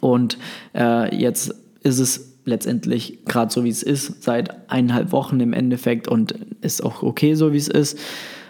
Und 0.00 0.36
äh, 0.74 1.16
jetzt 1.16 1.54
ist 1.82 2.00
es 2.00 2.36
letztendlich 2.44 3.24
gerade 3.24 3.52
so, 3.52 3.64
wie 3.64 3.68
es 3.68 3.82
ist, 3.82 4.22
seit 4.22 4.70
eineinhalb 4.70 5.12
Wochen 5.12 5.40
im 5.40 5.52
Endeffekt 5.52 6.08
und 6.08 6.32
ist 6.60 6.82
auch 6.82 7.02
okay, 7.02 7.34
so 7.34 7.52
wie 7.52 7.58
es 7.58 7.68
ist. 7.68 7.98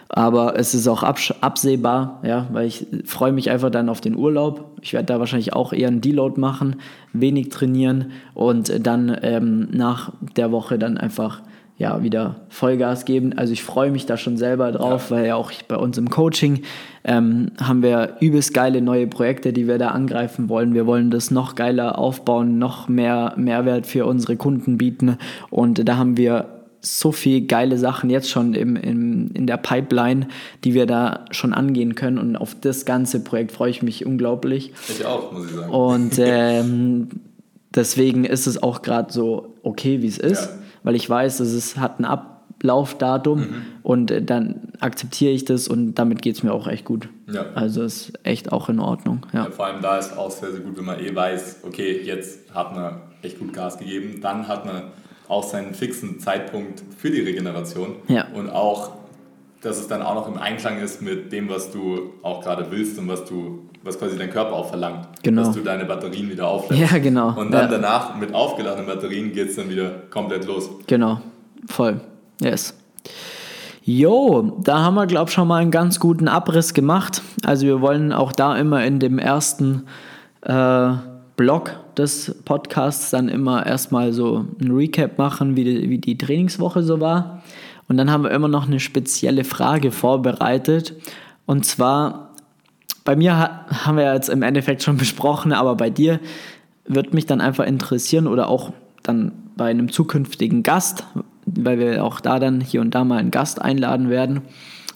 Aber 0.09 0.57
es 0.57 0.73
ist 0.73 0.87
auch 0.87 1.03
absehbar, 1.03 2.21
ja, 2.23 2.47
weil 2.51 2.67
ich 2.67 2.87
freue 3.05 3.33
mich 3.33 3.49
einfach 3.49 3.69
dann 3.69 3.89
auf 3.89 4.01
den 4.01 4.15
Urlaub. 4.15 4.77
Ich 4.81 4.93
werde 4.93 5.07
da 5.07 5.19
wahrscheinlich 5.19 5.53
auch 5.53 5.73
eher 5.73 5.89
einen 5.89 6.01
Deload 6.01 6.39
machen, 6.39 6.77
wenig 7.11 7.49
trainieren 7.49 8.11
und 8.33 8.85
dann 8.85 9.17
ähm, 9.21 9.67
nach 9.71 10.13
der 10.35 10.51
Woche 10.51 10.79
dann 10.79 10.97
einfach 10.97 11.41
ja, 11.77 12.01
wieder 12.01 12.37
Vollgas 12.49 13.05
geben. 13.05 13.33
Also 13.37 13.53
ich 13.53 13.63
freue 13.63 13.91
mich 13.91 14.07
da 14.07 14.17
schon 14.17 14.37
selber 14.37 14.71
drauf, 14.71 15.11
weil 15.11 15.27
ja 15.27 15.35
auch 15.35 15.51
bei 15.67 15.75
uns 15.75 15.97
im 15.99 16.09
Coaching 16.09 16.63
ähm, 17.03 17.51
haben 17.61 17.83
wir 17.83 18.15
übelst 18.19 18.53
geile 18.53 18.81
neue 18.81 19.05
Projekte, 19.05 19.53
die 19.53 19.67
wir 19.67 19.77
da 19.77 19.89
angreifen 19.89 20.49
wollen. 20.49 20.73
Wir 20.73 20.87
wollen 20.87 21.11
das 21.11 21.29
noch 21.29 21.53
geiler 21.53 21.99
aufbauen, 21.99 22.57
noch 22.57 22.87
mehr 22.87 23.33
Mehrwert 23.37 23.85
für 23.85 24.07
unsere 24.07 24.37
Kunden 24.37 24.79
bieten. 24.79 25.17
Und 25.51 25.87
da 25.87 25.97
haben 25.97 26.17
wir 26.17 26.56
so 26.81 27.11
viel 27.11 27.47
geile 27.47 27.77
Sachen 27.77 28.09
jetzt 28.09 28.29
schon 28.29 28.53
im, 28.53 28.75
im, 28.75 29.31
in 29.33 29.47
der 29.47 29.57
Pipeline, 29.57 30.27
die 30.63 30.73
wir 30.73 30.85
da 30.85 31.25
schon 31.31 31.53
angehen 31.53 31.95
können. 31.95 32.17
Und 32.17 32.35
auf 32.35 32.55
das 32.59 32.85
ganze 32.85 33.19
Projekt 33.23 33.51
freue 33.51 33.69
ich 33.71 33.81
mich 33.81 34.05
unglaublich. 34.05 34.73
Ich 34.89 35.05
auch, 35.05 35.31
muss 35.31 35.47
ich 35.47 35.55
sagen. 35.55 35.71
Und 35.71 36.13
ähm, 36.19 37.07
deswegen 37.75 38.23
ist 38.25 38.47
es 38.47 38.61
auch 38.61 38.81
gerade 38.81 39.11
so 39.11 39.55
okay, 39.63 40.01
wie 40.01 40.07
es 40.07 40.17
ist, 40.17 40.45
Ja. 40.45 40.49
weil 40.83 40.95
ich 40.95 41.09
weiß, 41.09 41.37
dass 41.37 41.49
es 41.49 41.77
hat 41.77 41.99
ein 41.99 42.05
Ablaufdatum 42.05 43.39
Mhm. 43.39 43.55
und 43.83 44.11
äh, 44.11 44.21
dann 44.21 44.71
akzeptiere 44.79 45.31
ich 45.31 45.45
das 45.45 45.67
und 45.67 45.95
damit 45.95 46.21
geht 46.21 46.35
es 46.35 46.43
mir 46.43 46.53
auch 46.53 46.67
echt 46.67 46.85
gut. 46.85 47.09
Ja. 47.31 47.45
Also 47.55 47.83
ist 47.83 48.13
echt 48.23 48.51
auch 48.51 48.69
in 48.69 48.79
Ordnung. 48.79 49.25
Ja. 49.33 49.45
Ja, 49.45 49.51
vor 49.51 49.65
allem 49.65 49.81
da 49.81 49.97
ist 49.97 50.17
auch 50.17 50.31
sehr, 50.31 50.51
sehr 50.51 50.61
gut, 50.61 50.77
wenn 50.77 50.85
man 50.85 50.99
eh 50.99 51.13
weiß, 51.13 51.61
okay, 51.67 52.01
jetzt 52.03 52.53
hat 52.53 52.75
man 52.75 53.01
echt 53.21 53.39
gut 53.39 53.53
Gas 53.53 53.77
gegeben, 53.77 54.19
dann 54.21 54.47
hat 54.47 54.65
man 54.65 54.83
auch 55.27 55.43
seinen 55.43 55.73
fixen 55.73 56.19
Zeitpunkt 56.19 56.81
für 56.97 57.09
die 57.11 57.21
Regeneration 57.21 57.95
Ja. 58.07 58.25
und 58.33 58.49
auch, 58.49 58.91
dass 59.61 59.77
es 59.77 59.87
dann 59.87 60.01
auch 60.01 60.15
noch 60.15 60.27
im 60.27 60.37
Einklang 60.37 60.79
ist 60.79 61.01
mit 61.01 61.31
dem, 61.31 61.49
was 61.49 61.71
du 61.71 62.11
auch 62.23 62.41
gerade 62.41 62.67
willst 62.71 62.97
und 62.99 63.07
was 63.07 63.25
du, 63.25 63.63
was 63.83 63.97
quasi 63.99 64.17
dein 64.17 64.29
Körper 64.29 64.53
auch 64.53 64.69
verlangt, 64.69 65.07
Genau. 65.23 65.43
dass 65.43 65.53
du 65.55 65.61
deine 65.61 65.85
Batterien 65.85 66.29
wieder 66.29 66.47
auflädst. 66.47 66.91
Ja, 66.91 66.97
genau. 66.99 67.29
Und 67.37 67.51
dann 67.51 67.63
Ja. 67.71 67.77
danach 67.77 68.15
mit 68.15 68.33
aufgeladenen 68.33 68.85
Batterien 68.87 69.33
geht 69.33 69.49
es 69.49 69.55
dann 69.57 69.69
wieder 69.69 69.89
komplett 70.09 70.45
los. 70.45 70.69
Genau, 70.87 71.19
voll. 71.67 71.99
Yes. 72.41 72.73
Jo, 73.83 74.57
da 74.63 74.79
haben 74.79 74.95
wir, 74.95 75.07
glaube 75.07 75.29
ich, 75.29 75.33
schon 75.33 75.47
mal 75.47 75.61
einen 75.61 75.71
ganz 75.71 75.99
guten 75.99 76.27
Abriss 76.27 76.73
gemacht. 76.73 77.21
Also 77.45 77.65
wir 77.65 77.79
wollen 77.81 78.11
auch 78.11 78.31
da 78.33 78.57
immer 78.57 78.83
in 78.85 78.99
dem 78.99 79.17
ersten 79.17 79.83
äh, 80.41 80.89
Block 81.37 81.71
des 81.97 82.35
Podcasts 82.45 83.09
dann 83.09 83.29
immer 83.29 83.65
erstmal 83.65 84.13
so 84.13 84.45
ein 84.61 84.71
Recap 84.71 85.17
machen, 85.17 85.55
wie 85.55 85.63
die, 85.63 85.89
wie 85.89 85.97
die 85.97 86.17
Trainingswoche 86.17 86.83
so 86.83 86.99
war. 86.99 87.43
Und 87.87 87.97
dann 87.97 88.11
haben 88.11 88.23
wir 88.23 88.31
immer 88.31 88.47
noch 88.47 88.67
eine 88.67 88.79
spezielle 88.79 89.43
Frage 89.43 89.91
vorbereitet. 89.91 90.93
Und 91.45 91.65
zwar, 91.65 92.33
bei 93.03 93.15
mir 93.15 93.37
ha 93.37 93.65
haben 93.85 93.97
wir 93.97 94.13
jetzt 94.13 94.29
im 94.29 94.41
Endeffekt 94.41 94.83
schon 94.83 94.97
besprochen, 94.97 95.53
aber 95.53 95.75
bei 95.75 95.89
dir 95.89 96.19
wird 96.85 97.13
mich 97.13 97.25
dann 97.25 97.41
einfach 97.41 97.65
interessieren 97.65 98.27
oder 98.27 98.47
auch 98.49 98.73
dann 99.03 99.31
bei 99.55 99.69
einem 99.69 99.91
zukünftigen 99.91 100.63
Gast, 100.63 101.05
weil 101.45 101.79
wir 101.79 102.03
auch 102.03 102.19
da 102.19 102.39
dann 102.39 102.61
hier 102.61 102.81
und 102.81 102.93
da 102.93 103.03
mal 103.03 103.17
einen 103.17 103.31
Gast 103.31 103.61
einladen 103.61 104.09
werden, 104.09 104.41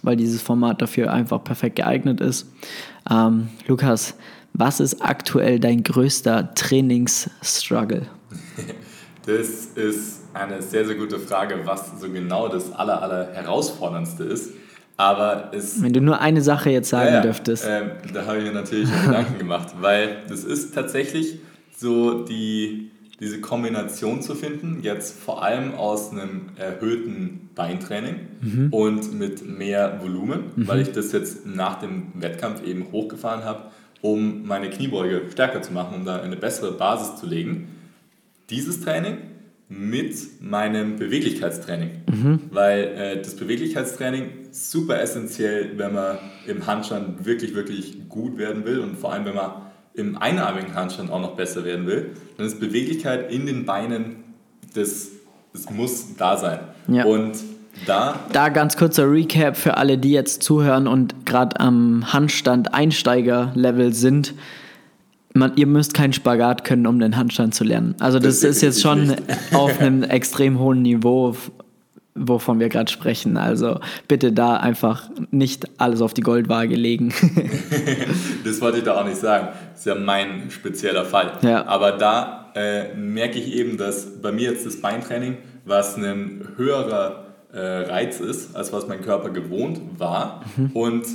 weil 0.04 0.16
dieses 0.16 0.42
Format 0.42 0.82
dafür 0.82 1.12
einfach 1.12 1.44
perfekt 1.44 1.78
geeignet 1.78 2.22
ist. 2.22 2.52
Ähm, 3.10 3.48
Lukas, 3.68 4.16
was 4.54 4.80
ist 4.80 5.02
aktuell 5.02 5.60
dein 5.60 5.84
größter 5.84 6.54
Trainingsstruggle? 6.56 8.08
Das 9.24 9.48
ist 9.76 10.22
eine 10.34 10.64
sehr, 10.64 10.84
sehr 10.84 10.96
gute 10.96 11.20
Frage, 11.20 11.60
was 11.64 12.00
so 12.02 12.10
genau 12.10 12.48
das 12.48 12.72
aller, 12.72 13.04
aller 13.04 13.32
herausforderndste 13.34 14.24
ist. 14.24 14.54
Aber 14.98 15.52
es 15.54 15.80
Wenn 15.80 15.94
du 15.94 16.02
nur 16.02 16.20
eine 16.20 16.42
Sache 16.42 16.72
jetzt 16.72 16.90
sagen 16.90 17.14
Ja, 17.14 17.22
dürftest. 17.22 17.66
Ähm, 17.70 17.92
da 18.16 18.26
habe 18.26 18.40
ich 18.40 18.46
mir 18.46 18.52
natürlich 18.52 18.90
Gedanken 19.06 19.38
gemacht, 19.38 19.76
weil 19.80 20.24
das 20.28 20.44
ist 20.44 20.74
tatsächlich 20.74 21.38
so 21.78 22.24
die, 22.26 22.90
diese 23.20 23.40
Kombination 23.42 24.24
zu 24.24 24.34
finden, 24.34 24.80
jetzt 24.82 25.20
vor 25.20 25.44
allem 25.44 25.76
aus 25.76 26.12
einem 26.12 26.50
erhöhten 26.56 27.50
Beintraining 27.54 28.16
Mhm. 28.42 28.74
und 28.74 29.14
mit 29.20 29.48
mehr 29.48 30.00
Volumen, 30.02 30.46
weil 30.56 30.82
ich 30.82 30.92
das 30.94 31.12
jetzt 31.12 31.46
nach 31.46 31.76
dem 31.80 32.08
Wettkampf 32.16 32.64
eben 32.64 32.88
hochgefahren 32.92 33.44
habe, 33.44 33.66
um 34.02 34.46
meine 34.48 34.70
Kniebeuge 34.70 35.24
stärker 35.32 35.62
zu 35.62 35.74
machen, 35.74 35.96
um 35.96 36.06
da 36.06 36.22
eine 36.22 36.36
bessere 36.36 36.72
Basis 36.72 37.20
zu 37.20 37.26
legen. 37.26 37.68
Dieses 38.50 38.82
Training 38.82 39.18
mit 39.70 40.42
meinem 40.42 40.98
Beweglichkeitstraining. 40.98 41.92
Weil 42.52 42.84
äh, 42.84 43.22
das 43.22 43.36
Beweglichkeitstraining 43.36 44.30
super 44.52 45.00
essentiell, 45.00 45.78
wenn 45.78 45.94
man 45.94 46.18
im 46.46 46.68
Handstand 46.68 47.26
wirklich, 47.26 47.56
wirklich 47.56 48.10
gut 48.10 48.38
werden 48.38 48.66
will 48.66 48.80
und 48.80 48.98
vor 48.98 49.14
allem, 49.14 49.24
wenn 49.24 49.36
man 49.36 49.52
im 49.94 50.18
einarmigen 50.18 50.76
Handstand 50.76 51.10
auch 51.10 51.22
noch 51.22 51.36
besser 51.36 51.64
werden 51.64 51.88
will, 51.88 52.12
dann 52.38 52.48
ist 52.48 52.60
Beweglichkeit 52.60 53.32
in 53.32 53.46
den 53.46 53.66
Beinen, 53.66 54.18
das, 54.74 55.10
das 55.54 55.70
muss 55.70 56.16
da 56.18 56.38
sein. 56.38 56.60
Ja. 56.90 57.06
Und 57.06 57.38
da 57.86 58.20
Da 58.32 58.50
ganz 58.50 58.78
kurzer 58.78 59.12
Recap 59.12 59.58
für 59.58 59.78
alle, 59.78 59.98
die 59.98 60.12
jetzt 60.12 60.44
zuhören 60.44 60.88
und 60.88 61.26
gerade 61.26 61.60
am 61.60 62.12
Handstand 62.14 62.74
Einsteiger-Level 62.74 63.94
sind. 63.94 64.34
Man, 65.34 65.56
ihr 65.56 65.68
müsst 65.68 65.94
keinen 65.94 66.14
Spagat 66.14 66.66
können, 66.66 66.86
um 66.86 67.00
den 67.00 67.16
Handstand 67.16 67.56
zu 67.56 67.64
lernen. 67.64 67.96
Also 68.00 68.20
das, 68.20 68.42
Das 68.42 68.50
ist 68.50 68.62
jetzt 68.62 68.82
schon 68.82 69.08
definitiv 69.08 69.38
auf 69.54 69.80
einem 69.80 70.04
extrem 70.04 70.60
hohen 70.60 70.82
Niveau, 70.82 71.36
wovon 72.16 72.60
wir 72.60 72.68
gerade 72.68 72.92
sprechen. 72.92 73.38
Also 73.38 73.80
bitte 74.10 74.34
da 74.34 74.58
einfach 74.58 75.10
nicht 75.32 75.68
alles 75.80 76.02
auf 76.02 76.14
die 76.14 76.22
Goldwaage 76.22 76.76
legen. 76.76 77.14
Das 78.44 78.60
wollte 78.60 78.80
ich 78.80 78.84
da 78.84 79.00
auch 79.00 79.06
nicht 79.06 79.18
sagen. 79.18 79.50
Das 79.72 79.82
ist 79.82 79.86
ja 79.86 79.96
mein 79.96 80.50
spezieller 80.50 81.06
Fall. 81.06 81.34
Ja. 81.44 81.66
Aber 81.68 81.92
da 81.92 82.52
äh, 82.56 82.94
merke 82.96 83.40
ich 83.40 83.54
eben, 83.54 83.78
dass 83.78 84.20
bei 84.22 84.32
mir 84.32 84.52
jetzt 84.52 84.66
das 84.66 84.82
Beintraining, 84.82 85.38
was 85.64 85.96
ein 85.96 86.42
höherer 86.58 87.31
äh, 87.54 87.60
Reiz 87.60 88.20
ist, 88.20 88.56
als 88.56 88.72
was 88.74 88.88
mein 88.88 89.02
Körper 89.02 89.30
gewohnt 89.30 89.80
war. 89.98 90.44
Mhm. 90.56 90.70
Und 90.74 91.06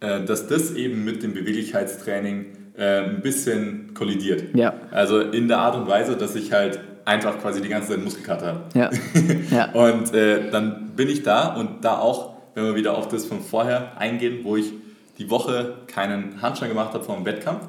äh, 0.00 0.24
dass 0.24 0.46
das 0.46 0.74
eben 0.74 1.04
mit 1.04 1.22
dem 1.22 1.34
Beweglichkeitstraining 1.34 2.46
äh, 2.76 3.00
ein 3.00 3.20
bisschen 3.20 3.94
kollidiert. 3.94 4.54
Ja. 4.54 4.74
Also 4.90 5.20
in 5.20 5.48
der 5.48 5.58
Art 5.58 5.76
und 5.76 5.88
Weise, 5.88 6.16
dass 6.16 6.34
ich 6.34 6.52
halt 6.52 6.80
einfach 7.04 7.40
quasi 7.40 7.60
die 7.62 7.68
ganze 7.68 7.90
Zeit 7.90 8.04
Muskelkater 8.04 8.46
habe. 8.46 8.60
ja. 8.74 8.90
ja. 9.50 9.72
Und 9.72 10.14
äh, 10.14 10.50
dann 10.50 10.90
bin 10.94 11.08
ich 11.08 11.22
da 11.22 11.54
und 11.54 11.84
da 11.84 11.98
auch, 11.98 12.36
wenn 12.54 12.64
wir 12.64 12.76
wieder 12.76 12.96
auf 12.96 13.08
das 13.08 13.26
von 13.26 13.40
vorher 13.40 13.98
eingehen, 13.98 14.40
wo 14.44 14.56
ich 14.56 14.72
die 15.18 15.30
Woche 15.30 15.74
keinen 15.86 16.40
Handstand 16.42 16.70
gemacht 16.70 16.94
habe 16.94 17.02
vor 17.02 17.16
dem 17.16 17.24
Wettkampf, 17.24 17.62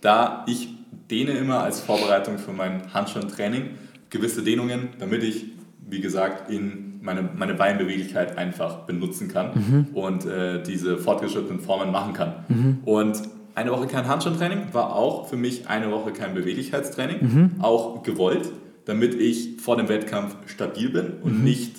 da 0.00 0.44
ich 0.48 0.68
dehne 1.10 1.32
immer 1.32 1.62
als 1.62 1.80
Vorbereitung 1.80 2.38
für 2.38 2.52
mein 2.52 2.92
Handstandtraining 2.92 3.70
gewisse 4.10 4.42
Dehnungen, 4.42 4.88
damit 4.98 5.22
ich, 5.22 5.46
wie 5.88 6.00
gesagt, 6.00 6.50
in 6.50 6.95
meine, 7.00 7.28
meine 7.36 7.54
Beinbeweglichkeit 7.54 8.38
einfach 8.38 8.86
benutzen 8.86 9.28
kann 9.28 9.88
und 9.94 10.26
äh, 10.26 10.62
diese 10.62 10.98
fortgeschrittenen 10.98 11.60
Formen 11.60 11.92
machen 11.92 12.12
kann. 12.12 12.78
Und 12.84 13.22
eine 13.54 13.70
Woche 13.70 13.86
kein 13.86 14.06
Handstandtraining 14.06 14.68
war 14.72 14.94
auch 14.94 15.28
für 15.28 15.36
mich 15.36 15.68
eine 15.68 15.90
Woche 15.90 16.12
kein 16.12 16.34
Beweglichkeitstraining, 16.34 17.52
auch 17.60 18.02
gewollt, 18.02 18.50
damit 18.84 19.14
ich 19.14 19.60
vor 19.60 19.76
dem 19.76 19.88
Wettkampf 19.88 20.36
stabil 20.46 20.90
bin 20.90 21.14
und 21.22 21.42
nicht, 21.42 21.76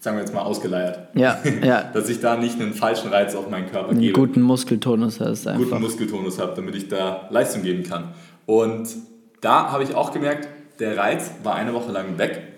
sagen 0.00 0.16
wir 0.16 0.22
jetzt 0.22 0.34
mal, 0.34 0.42
ausgeleiert. 0.42 1.08
ja, 1.14 1.38
ja. 1.62 1.82
Dass 1.94 2.08
ich 2.08 2.20
da 2.20 2.36
nicht 2.36 2.60
einen 2.60 2.74
falschen 2.74 3.10
Reiz 3.10 3.34
auf 3.34 3.48
meinen 3.48 3.70
Körper 3.70 3.90
Einen 3.90 4.00
gebe 4.00 4.18
guten 4.18 4.42
Muskeltonus 4.42 5.20
hast 5.20 5.44
guten 5.44 5.58
einfach. 5.60 5.78
Muskeltonus 5.78 6.40
habe, 6.40 6.54
damit 6.56 6.74
ich 6.74 6.88
da 6.88 7.28
Leistung 7.30 7.62
geben 7.62 7.84
kann. 7.84 8.08
Und 8.46 8.88
da 9.40 9.70
habe 9.70 9.84
ich 9.84 9.94
auch 9.94 10.12
gemerkt, 10.12 10.48
der 10.80 10.96
Reiz 10.96 11.30
war 11.42 11.54
eine 11.54 11.72
Woche 11.72 11.92
lang 11.92 12.18
weg. 12.18 12.49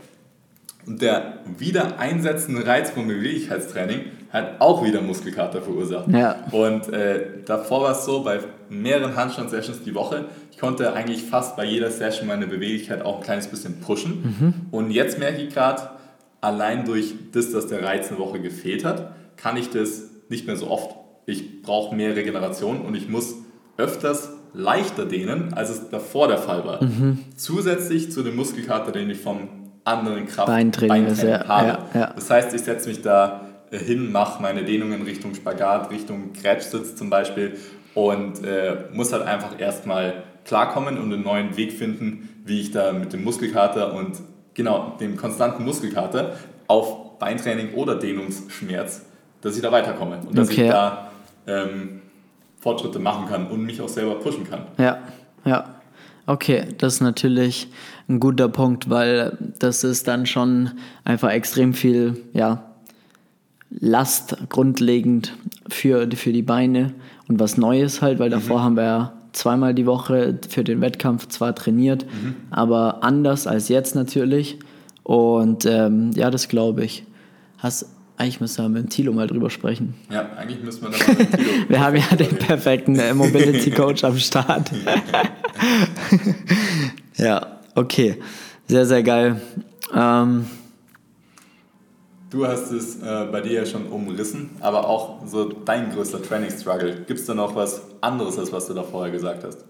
Und 0.87 1.01
der 1.01 1.35
wieder 1.59 1.99
einsetzende 1.99 2.67
Reiz 2.67 2.91
vom 2.91 3.07
Beweglichkeitstraining 3.07 4.01
hat 4.33 4.61
auch 4.61 4.85
wieder 4.85 5.01
Muskelkater 5.01 5.63
verursacht. 5.63 6.09
Ja. 6.11 6.37
Und 6.51 6.93
äh, 6.93 7.43
davor 7.45 7.83
war 7.83 7.93
es 7.93 8.05
so, 8.05 8.25
bei 8.25 8.41
mehreren 8.69 9.15
Handstand-Sessions 9.15 9.83
die 9.85 9.95
Woche, 9.95 10.25
ich 10.51 10.59
konnte 10.59 10.93
eigentlich 10.93 11.23
fast 11.23 11.57
bei 11.57 11.65
jeder 11.65 11.91
Session 11.91 12.27
meine 12.27 12.47
Beweglichkeit 12.47 13.05
auch 13.05 13.19
ein 13.19 13.23
kleines 13.23 13.49
bisschen 13.49 13.81
pushen. 13.81 14.67
Und 14.71 14.91
jetzt 14.91 15.19
merke 15.19 15.43
ich 15.43 15.53
gerade, 15.53 15.83
allein 16.41 16.85
durch 16.85 17.15
das, 17.33 17.53
dass 17.53 17.67
der 17.67 17.83
Reiz 17.83 18.11
eine 18.11 18.19
Woche 18.19 18.41
gefehlt 18.41 18.85
hat, 18.85 19.13
kann 19.37 19.57
ich 19.57 19.71
das 19.71 20.05
nicht 20.29 20.47
mehr 20.47 20.57
so 20.57 20.69
oft. 20.71 20.97
Ich 21.27 21.63
brauche 21.63 21.95
mehr 21.95 22.17
Regeneration 22.17 22.81
und 22.81 22.95
ich 22.95 23.09
muss 23.09 23.35
öfters 23.77 24.31
leichter 24.55 25.05
dehnen, 25.07 25.55
als 25.55 25.71
es 25.71 25.89
davor 25.91 26.29
der 26.29 26.39
Fall 26.39 26.65
war. 26.65 26.81
Zusätzlich 27.37 28.11
zu 28.11 28.23
dem 28.23 28.37
Muskelkater, 28.37 28.93
den 28.93 29.11
ich 29.11 29.19
vom 29.19 29.49
anderen 29.85 30.27
Kraft 30.27 30.47
Beintraining 30.47 31.15
ja, 31.17 31.49
habe. 31.49 31.67
ja, 31.67 32.01
ja. 32.01 32.13
Das 32.15 32.31
heißt, 32.31 32.55
ich 32.55 32.63
setze 32.63 32.89
mich 32.89 33.03
da 33.03 33.43
äh, 33.71 33.79
hin, 33.79 34.13
mache 34.13 34.41
meine 34.41 34.65
Dehnungen 34.65 35.03
Richtung 35.03 35.35
Spagat, 35.35 35.91
Richtung 35.91 36.33
Kretschsitz 36.33 36.95
zum 36.97 37.11
Beispiel 37.11 37.57
und 37.95 38.45
äh, 38.45 38.77
muss 38.93 39.13
halt 39.13 39.23
einfach 39.23 39.59
erstmal 39.59 40.23
klarkommen 40.45 40.99
und 40.99 41.13
einen 41.13 41.23
neuen 41.23 41.57
Weg 41.57 41.73
finden, 41.73 42.29
wie 42.45 42.61
ich 42.61 42.71
da 42.71 42.93
mit 42.93 43.13
dem 43.13 43.25
Muskelkater 43.25 43.95
und 43.95 44.17
genau 44.55 44.97
dem 45.01 45.17
konstanten 45.17 45.65
Muskelkater 45.65 46.37
auf 46.67 47.19
Beintraining 47.19 47.75
oder 47.75 47.97
Dehnungsschmerz, 47.97 49.05
dass 49.41 49.57
ich 49.57 49.63
da 49.63 49.71
weiterkomme 49.71 50.21
und 50.27 50.37
dass 50.37 50.49
Okay, 50.49 50.63
ich 50.63 50.69
ja. 50.69 51.11
da 51.47 51.63
ähm, 51.65 52.03
Fortschritte 52.61 52.99
machen 52.99 53.29
kann 53.29 53.47
und 53.49 53.65
mich 53.65 53.81
auch 53.81 53.89
selber 53.89 54.17
pushen 54.17 54.49
kann. 54.49 54.67
Ja, 54.79 54.99
ja. 55.45 55.65
Okay, 56.27 56.67
das 56.79 56.95
ist 56.95 57.01
natürlich 57.01 57.69
ein 58.13 58.21
guter 58.21 58.49
Punkt, 58.49 58.91
weil 58.91 59.37
das 59.59 59.85
ist 59.85 60.09
dann 60.09 60.27
schon 60.27 60.71
einfach 61.05 61.31
extrem 61.31 61.75
viel, 61.75 62.17
ja, 62.33 62.69
Last 63.81 64.37
grundlegend 64.51 65.33
für, 65.67 66.07
für 66.15 66.33
die 66.33 66.43
Beine 66.43 66.93
und 67.27 67.41
was 67.41 67.57
Neues 67.57 68.03
halt, 68.03 68.19
weil 68.19 68.29
davor 68.29 68.63
haben 68.63 68.77
wir 68.77 68.83
ja 68.83 69.13
zweimal 69.33 69.73
die 69.73 69.87
Woche 69.87 70.39
für 70.47 70.63
den 70.63 70.83
Wettkampf 70.83 71.29
zwar 71.29 71.55
trainiert, 71.55 72.05
aber 72.51 73.03
anders 73.03 73.47
als 73.47 73.69
jetzt 73.69 73.95
natürlich. 73.95 74.59
Und 75.03 75.65
ähm, 75.67 76.11
ja, 76.15 76.31
das 76.31 76.49
glaube 76.49 76.85
ich. 76.85 77.05
Hast, 77.59 77.87
eigentlich 78.19 78.41
müssen 78.41 78.63
wir 78.63 78.69
mit 78.69 78.91
Thilo 78.91 79.13
mal 79.13 79.27
drüber 79.27 79.51
sprechen. 79.51 79.95
Ja, 80.11 80.29
eigentlich 80.37 80.63
müssen 80.63 80.83
wir 80.83 80.91
da 80.91 80.99
mal 80.99 81.17
mit 81.17 81.33
Tilo 81.33 81.51
Wir 81.69 81.81
haben 81.81 81.97
ja 81.97 82.17
den 82.17 82.37
perfekten 82.37 82.99
äh, 82.99 83.15
Mobility 83.15 83.71
Coach 83.71 84.05
am 84.05 84.19
Start. 84.19 84.71
ja, 87.17 87.62
okay. 87.75 88.19
Sehr, 88.69 88.87
sehr 88.87 89.03
geil. 89.03 89.41
Ähm, 89.95 90.47
Du 92.31 92.47
hast 92.47 92.71
es 92.71 92.97
äh, 93.03 93.27
bei 93.31 93.43
dir 93.43 93.53
ja 93.53 93.67
schon 93.67 93.89
umrissen, 93.89 94.49
aber 94.61 94.89
auch 94.89 95.27
so 95.27 95.53
dein 95.53 95.93
größter 95.93 96.23
Training-Struggle. 96.23 97.03
Gibt 97.07 97.21
es 97.21 97.27
da 97.27 97.35
noch 97.35 97.55
was 97.55 97.83
anderes, 98.01 98.39
als 98.39 98.51
was 98.51 98.69
du 98.69 98.73
da 98.73 98.83
vorher 98.83 99.13
gesagt 99.13 99.45
hast? 99.45 99.67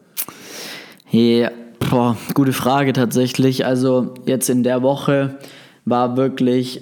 ja, 1.10 1.50
Boah, 1.90 2.16
gute 2.34 2.52
Frage 2.52 2.92
tatsächlich. 2.94 3.66
Also 3.66 4.14
jetzt 4.24 4.48
in 4.48 4.62
der 4.62 4.82
Woche 4.82 5.38
war 5.84 6.16
wirklich 6.16 6.80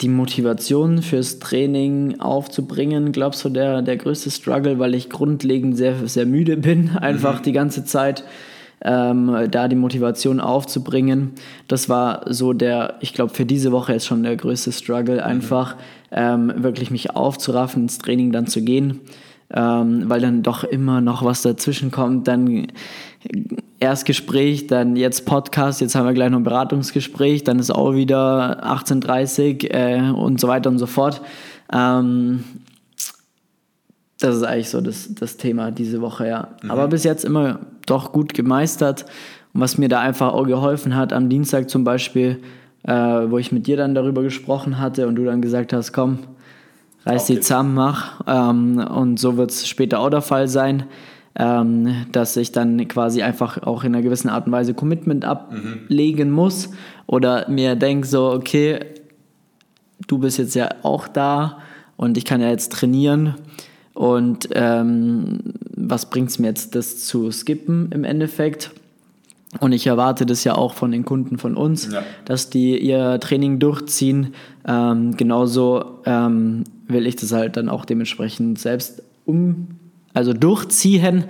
die 0.00 0.08
Motivation 0.08 1.00
fürs 1.00 1.38
Training 1.38 2.18
aufzubringen, 2.18 3.12
glaubst 3.12 3.44
du, 3.44 3.50
der, 3.50 3.82
der 3.82 3.96
größte 3.96 4.32
Struggle, 4.32 4.80
weil 4.80 4.94
ich 4.94 5.10
grundlegend 5.10 5.76
sehr, 5.76 6.08
sehr 6.08 6.26
müde 6.26 6.56
bin, 6.56 6.90
einfach 7.00 7.38
mhm. 7.38 7.42
die 7.44 7.52
ganze 7.52 7.84
Zeit. 7.84 8.24
Ähm, 8.86 9.48
da 9.50 9.66
die 9.66 9.76
Motivation 9.76 10.40
aufzubringen. 10.40 11.32
Das 11.68 11.88
war 11.88 12.22
so 12.26 12.52
der, 12.52 12.96
ich 13.00 13.14
glaube, 13.14 13.32
für 13.32 13.46
diese 13.46 13.72
Woche 13.72 13.94
ist 13.94 14.04
schon 14.04 14.22
der 14.22 14.36
größte 14.36 14.72
Struggle, 14.72 15.14
mhm. 15.14 15.20
einfach 15.22 15.76
ähm, 16.10 16.52
wirklich 16.56 16.90
mich 16.90 17.16
aufzuraffen, 17.16 17.84
ins 17.84 17.98
Training 17.98 18.30
dann 18.30 18.46
zu 18.46 18.60
gehen, 18.62 19.00
ähm, 19.54 20.04
weil 20.06 20.20
dann 20.20 20.42
doch 20.42 20.64
immer 20.64 21.00
noch 21.00 21.24
was 21.24 21.40
dazwischen 21.40 21.90
kommt. 21.90 22.28
Dann 22.28 22.66
Erstgespräch, 23.80 24.66
dann 24.66 24.96
jetzt 24.96 25.26
Podcast, 25.26 25.80
jetzt 25.80 25.94
haben 25.94 26.06
wir 26.06 26.14
gleich 26.14 26.30
noch 26.30 26.38
ein 26.38 26.44
Beratungsgespräch, 26.44 27.44
dann 27.44 27.58
ist 27.58 27.70
auch 27.70 27.94
wieder 27.94 28.64
18.30 28.64 29.70
äh, 29.70 30.10
und 30.10 30.40
so 30.40 30.48
weiter 30.48 30.70
und 30.70 30.78
so 30.78 30.86
fort. 30.86 31.20
Ähm, 31.72 32.44
das 34.20 34.36
ist 34.36 34.42
eigentlich 34.42 34.70
so 34.70 34.80
das, 34.80 35.14
das 35.14 35.36
Thema 35.36 35.70
diese 35.70 36.00
Woche, 36.00 36.28
ja. 36.28 36.48
Mhm. 36.62 36.70
Aber 36.70 36.88
bis 36.88 37.04
jetzt 37.04 37.24
immer 37.24 37.60
doch 37.86 38.12
gut 38.12 38.34
gemeistert. 38.34 39.04
Und 39.52 39.60
was 39.60 39.78
mir 39.78 39.88
da 39.88 40.00
einfach 40.00 40.32
auch 40.32 40.44
geholfen 40.44 40.96
hat, 40.96 41.12
am 41.12 41.28
Dienstag 41.28 41.70
zum 41.70 41.84
Beispiel, 41.84 42.40
äh, 42.84 42.92
wo 42.92 43.38
ich 43.38 43.52
mit 43.52 43.66
dir 43.66 43.76
dann 43.76 43.94
darüber 43.94 44.22
gesprochen 44.22 44.78
hatte 44.78 45.06
und 45.06 45.16
du 45.16 45.24
dann 45.24 45.42
gesagt 45.42 45.72
hast, 45.72 45.92
komm, 45.92 46.18
reiß 47.06 47.26
die 47.26 47.40
zusammen, 47.40 47.74
mach. 47.74 48.20
Ähm, 48.26 48.78
und 48.78 49.18
so 49.18 49.36
wird 49.36 49.50
es 49.50 49.68
später 49.68 50.00
auch 50.00 50.10
der 50.10 50.22
Fall 50.22 50.48
sein 50.48 50.84
ähm, 51.36 52.06
dass 52.12 52.36
ich 52.36 52.52
dann 52.52 52.86
quasi 52.88 53.22
einfach 53.22 53.62
auch 53.62 53.84
in 53.84 53.94
einer 53.94 54.02
gewissen 54.02 54.28
Art 54.28 54.46
und 54.46 54.52
Weise 54.52 54.74
Commitment 54.74 55.24
ablegen 55.24 56.28
mhm. 56.28 56.34
muss 56.34 56.70
oder 57.06 57.48
mir 57.48 57.74
denke 57.74 58.06
so, 58.06 58.30
okay, 58.30 58.80
du 60.06 60.18
bist 60.18 60.38
jetzt 60.38 60.54
ja 60.54 60.68
auch 60.82 61.08
da 61.08 61.58
und 61.96 62.16
ich 62.16 62.24
kann 62.24 62.40
ja 62.40 62.48
jetzt 62.48 62.72
trainieren 62.72 63.34
und 63.94 64.48
ähm, 64.52 65.38
was 65.76 66.10
bringt 66.10 66.30
es 66.30 66.38
mir 66.38 66.48
jetzt, 66.48 66.74
das 66.74 67.06
zu 67.06 67.30
skippen 67.30 67.90
im 67.92 68.04
Endeffekt? 68.04 68.72
Und 69.60 69.72
ich 69.72 69.86
erwarte 69.86 70.26
das 70.26 70.42
ja 70.42 70.56
auch 70.56 70.74
von 70.74 70.90
den 70.90 71.04
Kunden 71.04 71.38
von 71.38 71.56
uns, 71.56 71.92
ja. 71.92 72.02
dass 72.24 72.50
die 72.50 72.76
ihr 72.76 73.20
Training 73.20 73.60
durchziehen. 73.60 74.34
Ähm, 74.66 75.16
genauso 75.16 76.00
ähm, 76.06 76.64
will 76.88 77.06
ich 77.06 77.14
das 77.14 77.32
halt 77.32 77.56
dann 77.56 77.68
auch 77.68 77.84
dementsprechend 77.84 78.58
selbst 78.58 79.02
um 79.24 79.68
also 80.12 80.32
durchziehen, 80.32 81.24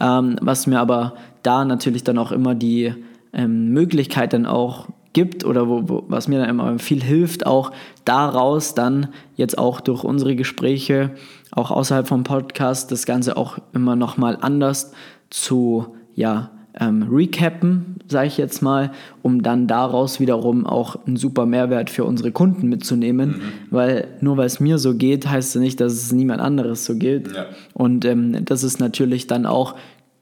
ähm, 0.00 0.36
was 0.40 0.66
mir 0.66 0.80
aber 0.80 1.14
da 1.42 1.64
natürlich 1.64 2.04
dann 2.04 2.18
auch 2.18 2.32
immer 2.32 2.54
die 2.54 2.94
ähm, 3.32 3.68
Möglichkeit 3.68 4.32
dann 4.32 4.46
auch 4.46 4.88
gibt 5.12 5.44
oder 5.44 5.68
wo, 5.68 5.88
wo, 5.88 6.04
was 6.08 6.28
mir 6.28 6.38
dann 6.38 6.48
immer 6.48 6.78
viel 6.78 7.02
hilft, 7.02 7.46
auch 7.46 7.72
daraus 8.04 8.74
dann 8.74 9.08
jetzt 9.36 9.58
auch 9.58 9.80
durch 9.80 10.04
unsere 10.04 10.36
Gespräche, 10.36 11.10
auch 11.52 11.70
außerhalb 11.70 12.06
vom 12.06 12.24
Podcast, 12.24 12.92
das 12.92 13.06
Ganze 13.06 13.36
auch 13.36 13.58
immer 13.72 13.96
nochmal 13.96 14.38
anders 14.40 14.92
zu, 15.30 15.96
ja, 16.14 16.50
ähm, 16.78 17.08
recappen, 17.10 17.96
sage 18.06 18.28
ich 18.28 18.38
jetzt 18.38 18.62
mal, 18.62 18.92
um 19.22 19.42
dann 19.42 19.66
daraus 19.66 20.20
wiederum 20.20 20.66
auch 20.66 21.04
einen 21.06 21.16
super 21.16 21.44
Mehrwert 21.46 21.90
für 21.90 22.04
unsere 22.04 22.30
Kunden 22.30 22.68
mitzunehmen, 22.68 23.30
mhm. 23.30 23.42
weil 23.70 24.08
nur 24.20 24.36
weil 24.36 24.46
es 24.46 24.60
mir 24.60 24.78
so 24.78 24.94
geht, 24.94 25.28
heißt 25.28 25.56
es 25.56 25.60
nicht, 25.60 25.80
dass 25.80 25.92
es 25.92 26.12
niemand 26.12 26.40
anderes 26.40 26.84
so 26.84 26.96
gilt. 26.96 27.34
Ja. 27.34 27.46
Und 27.74 28.04
ähm, 28.04 28.44
das 28.44 28.62
ist 28.62 28.78
natürlich 28.78 29.26
dann 29.26 29.46
auch 29.46 29.74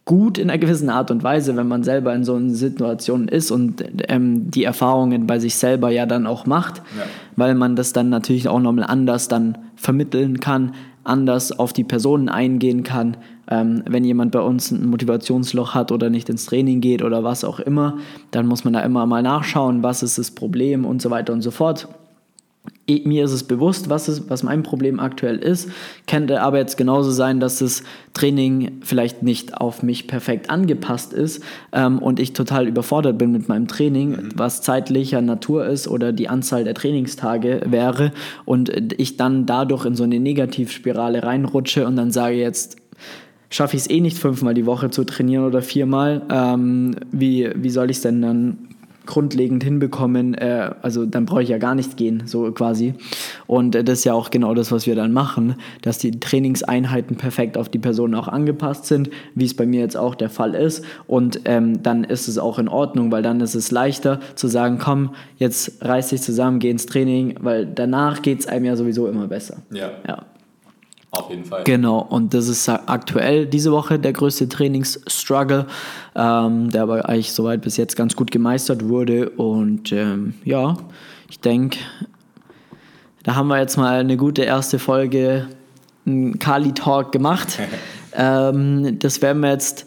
gut 0.07 0.38
in 0.38 0.49
einer 0.49 0.59
gewissen 0.59 0.88
Art 0.88 1.11
und 1.11 1.23
Weise, 1.23 1.55
wenn 1.57 1.69
man 1.69 1.83
selber 1.83 2.14
in 2.14 2.25
so 2.25 2.35
einer 2.35 2.49
Situation 2.55 3.29
ist 3.29 3.51
und 3.51 3.85
ähm, 4.09 4.51
die 4.51 4.64
Erfahrungen 4.64 5.27
bei 5.27 5.38
sich 5.38 5.57
selber 5.57 5.91
ja 5.91 6.07
dann 6.07 6.27
auch 6.27 6.47
macht, 6.47 6.79
ja. 6.79 7.05
weil 7.37 7.55
man 7.55 7.77
das 7.77 7.93
dann 7.93 8.09
natürlich 8.09 8.49
auch 8.49 8.61
nochmal 8.61 8.87
anders 8.87 9.29
dann 9.29 9.59
vermitteln 9.77 10.41
kann, 10.41 10.73
anders 11.09 11.59
auf 11.59 11.73
die 11.73 11.85
Personen 11.85 12.29
eingehen 12.29 12.83
kann. 12.83 13.16
Ähm, 13.51 13.83
wenn 13.87 14.05
jemand 14.05 14.33
bei 14.33 14.40
uns 14.40 14.71
ein 14.71 14.87
Motivationsloch 14.87 15.75
hat 15.75 15.90
oder 15.92 16.11
nicht 16.11 16.29
ins 16.29 16.47
Training 16.47 16.81
geht 16.81 17.03
oder 17.03 17.25
was 17.25 17.44
auch 17.44 17.61
immer, 17.61 17.99
dann 18.31 18.47
muss 18.47 18.64
man 18.64 18.75
da 18.75 18.81
immer 18.81 19.07
mal 19.07 19.23
nachschauen, 19.23 19.83
was 19.83 20.03
ist 20.03 20.18
das 20.18 20.31
Problem 20.31 20.85
und 20.85 21.01
so 21.01 21.11
weiter 21.11 21.33
und 21.33 21.42
so 21.42 21.51
fort 21.51 21.88
mir 23.05 23.24
ist 23.24 23.33
es 23.33 23.44
bewusst, 23.44 23.90
was, 23.90 24.09
ist, 24.09 24.31
was 24.31 24.42
mein 24.42 24.62
Problem 24.62 24.98
aktuell 24.98 25.37
ist. 25.37 25.70
Könnte 26.07 26.40
aber 26.40 26.59
jetzt 26.59 26.77
genauso 26.77 27.11
sein, 27.11 27.38
dass 27.38 27.59
das 27.59 27.83
Training 28.14 28.81
vielleicht 28.83 29.22
nicht 29.22 29.57
auf 29.57 29.83
mich 29.83 30.07
perfekt 30.07 30.51
angepasst 30.51 31.12
ist 31.12 31.42
ähm, 31.72 31.98
und 31.98 32.18
ich 32.18 32.33
total 32.33 32.66
überfordert 32.66 33.18
bin 33.18 33.31
mit 33.31 33.48
meinem 33.48 33.68
Training, 33.68 34.11
mhm. 34.11 34.29
was 34.35 34.62
zeitlicher 34.62 35.20
Natur 35.20 35.66
ist 35.66 35.87
oder 35.87 36.12
die 36.12 36.29
Anzahl 36.29 36.64
der 36.64 36.74
Trainingstage 36.74 37.61
wäre 37.66 38.12
und 38.44 38.70
ich 38.98 39.16
dann 39.16 39.46
dadurch 39.46 39.85
in 39.85 39.94
so 39.94 40.05
eine 40.05 40.18
Negativspirale 40.18 41.22
reinrutsche 41.22 41.87
und 41.87 41.96
dann 41.96 42.11
sage 42.11 42.37
jetzt, 42.37 42.77
schaffe 43.51 43.77
ich 43.77 43.83
es 43.83 43.90
eh 43.90 44.01
nicht 44.01 44.18
fünfmal 44.18 44.55
die 44.55 44.66
Woche 44.66 44.90
zu 44.90 45.05
trainieren 45.05 45.44
oder 45.44 45.62
viermal. 45.62 46.22
Ähm, 46.31 46.96
wie, 47.11 47.51
wie 47.55 47.70
soll 47.70 47.90
ich 47.90 47.98
es 47.98 48.03
denn 48.03 48.22
dann 48.22 48.67
grundlegend 49.09 49.64
hinbekommen, 49.64 50.35
äh, 50.35 50.71
also 50.83 51.07
dann 51.07 51.25
brauche 51.25 51.42
ich 51.42 51.49
ja 51.49 51.57
gar 51.57 51.75
nicht 51.75 51.97
gehen, 51.97 52.25
so 52.27 52.53
quasi. 52.53 52.92
Und 53.47 53.75
äh, 53.75 53.83
das 53.83 54.01
ist 54.01 54.05
ja 54.05 54.12
auch 54.12 54.31
genau 54.31 54.55
das, 54.55 54.71
was 54.71 54.87
wir 54.87 54.94
dann 54.94 55.12
machen, 55.12 55.57
dass 55.81 55.97
die 55.97 56.21
Trainingseinheiten 56.21 57.16
perfekt 57.16 57.57
auf 57.57 57.71
die 57.71 57.79
Person 57.79 58.14
auch 58.14 58.29
angepasst 58.29 58.85
sind, 58.85 59.09
wie 59.35 59.47
es 59.47 59.55
bei 59.55 59.64
mir 59.64 59.81
jetzt 59.81 59.97
auch 59.97 60.14
der 60.14 60.29
Fall 60.29 60.55
ist. 60.55 60.85
Und 61.07 61.40
ähm, 61.47 61.83
dann 61.83 62.05
ist 62.05 62.29
es 62.29 62.37
auch 62.37 62.59
in 62.59 62.68
Ordnung, 62.68 63.11
weil 63.11 63.23
dann 63.23 63.40
ist 63.40 63.55
es 63.55 63.71
leichter 63.71 64.21
zu 64.35 64.47
sagen, 64.47 64.79
komm, 64.79 65.14
jetzt 65.38 65.83
reiß 65.83 66.11
dich 66.11 66.21
zusammen, 66.21 66.59
geh 66.59 66.71
ins 66.71 66.85
Training, 66.85 67.37
weil 67.40 67.64
danach 67.64 68.21
geht 68.21 68.40
es 68.40 68.47
einem 68.47 68.66
ja 68.66 68.77
sowieso 68.77 69.09
immer 69.09 69.27
besser. 69.27 69.62
Ja. 69.71 69.90
ja. 70.07 70.27
Auf 71.11 71.31
jeden 71.31 71.44
Fall. 71.44 71.64
Genau, 71.64 72.01
und 72.01 72.35
das 72.35 72.49
ist 72.49 72.68
aktuell 72.68 73.47
diese 73.47 73.73
Woche 73.73 73.99
der 73.99 74.12
größte 74.12 74.49
Trainingsstruggle, 74.49 75.66
ähm, 76.14 76.71
der 76.71 76.83
aber 76.83 77.09
eigentlich 77.09 77.33
soweit 77.33 77.62
bis 77.62 77.77
jetzt 77.79 77.97
ganz 77.97 78.14
gut 78.14 78.31
gemeistert 78.31 78.87
wurde. 78.87 79.31
Und 79.31 79.90
ähm, 79.92 80.35
ja, 80.44 80.77
ich 81.31 81.40
denke, 81.40 81.79
da 83.23 83.35
haben 83.35 83.49
wir 83.49 83.59
jetzt 83.59 83.79
mal 83.79 84.01
eine 84.01 84.16
gute 84.16 84.42
erste 84.42 84.79
Folge 84.79 85.49
Kali 86.38 86.73
Talk 86.73 87.12
gemacht. 87.12 87.59
ähm, 88.12 88.99
das 88.99 89.23
werden 89.23 89.42
wir 89.42 89.51
jetzt 89.51 89.87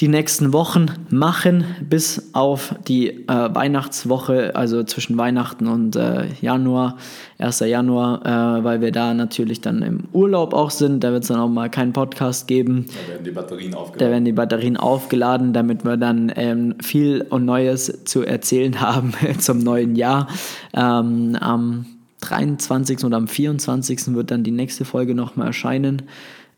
die 0.00 0.06
nächsten 0.06 0.52
Wochen 0.52 0.86
machen, 1.10 1.64
bis 1.80 2.30
auf 2.32 2.74
die 2.86 3.08
äh, 3.08 3.26
Weihnachtswoche, 3.26 4.54
also 4.54 4.84
zwischen 4.84 5.18
Weihnachten 5.18 5.66
und 5.66 5.96
äh, 5.96 6.26
Januar, 6.40 6.98
1. 7.38 7.60
Januar, 7.60 8.24
äh, 8.24 8.64
weil 8.64 8.80
wir 8.80 8.92
da 8.92 9.12
natürlich 9.12 9.60
dann 9.60 9.82
im 9.82 10.04
Urlaub 10.12 10.54
auch 10.54 10.70
sind. 10.70 11.02
Da 11.02 11.10
wird 11.10 11.24
es 11.24 11.28
dann 11.28 11.40
auch 11.40 11.48
mal 11.48 11.68
keinen 11.68 11.92
Podcast 11.92 12.46
geben. 12.46 12.86
Da 12.86 13.12
werden 13.12 13.24
die 13.24 13.30
Batterien 13.32 13.74
aufgeladen. 13.74 13.98
Da 13.98 14.10
werden 14.12 14.24
die 14.24 14.32
Batterien 14.32 14.76
aufgeladen, 14.76 15.52
damit 15.52 15.84
wir 15.84 15.96
dann 15.96 16.32
ähm, 16.36 16.76
viel 16.80 17.26
und 17.28 17.44
Neues 17.44 18.04
zu 18.04 18.22
erzählen 18.22 18.80
haben 18.80 19.12
zum 19.40 19.58
neuen 19.58 19.96
Jahr. 19.96 20.28
Ähm, 20.74 21.36
am 21.40 21.86
23. 22.20 23.04
oder 23.04 23.16
am 23.16 23.26
24. 23.26 24.14
wird 24.14 24.30
dann 24.30 24.44
die 24.44 24.52
nächste 24.52 24.84
Folge 24.84 25.16
nochmal 25.16 25.48
erscheinen. 25.48 26.02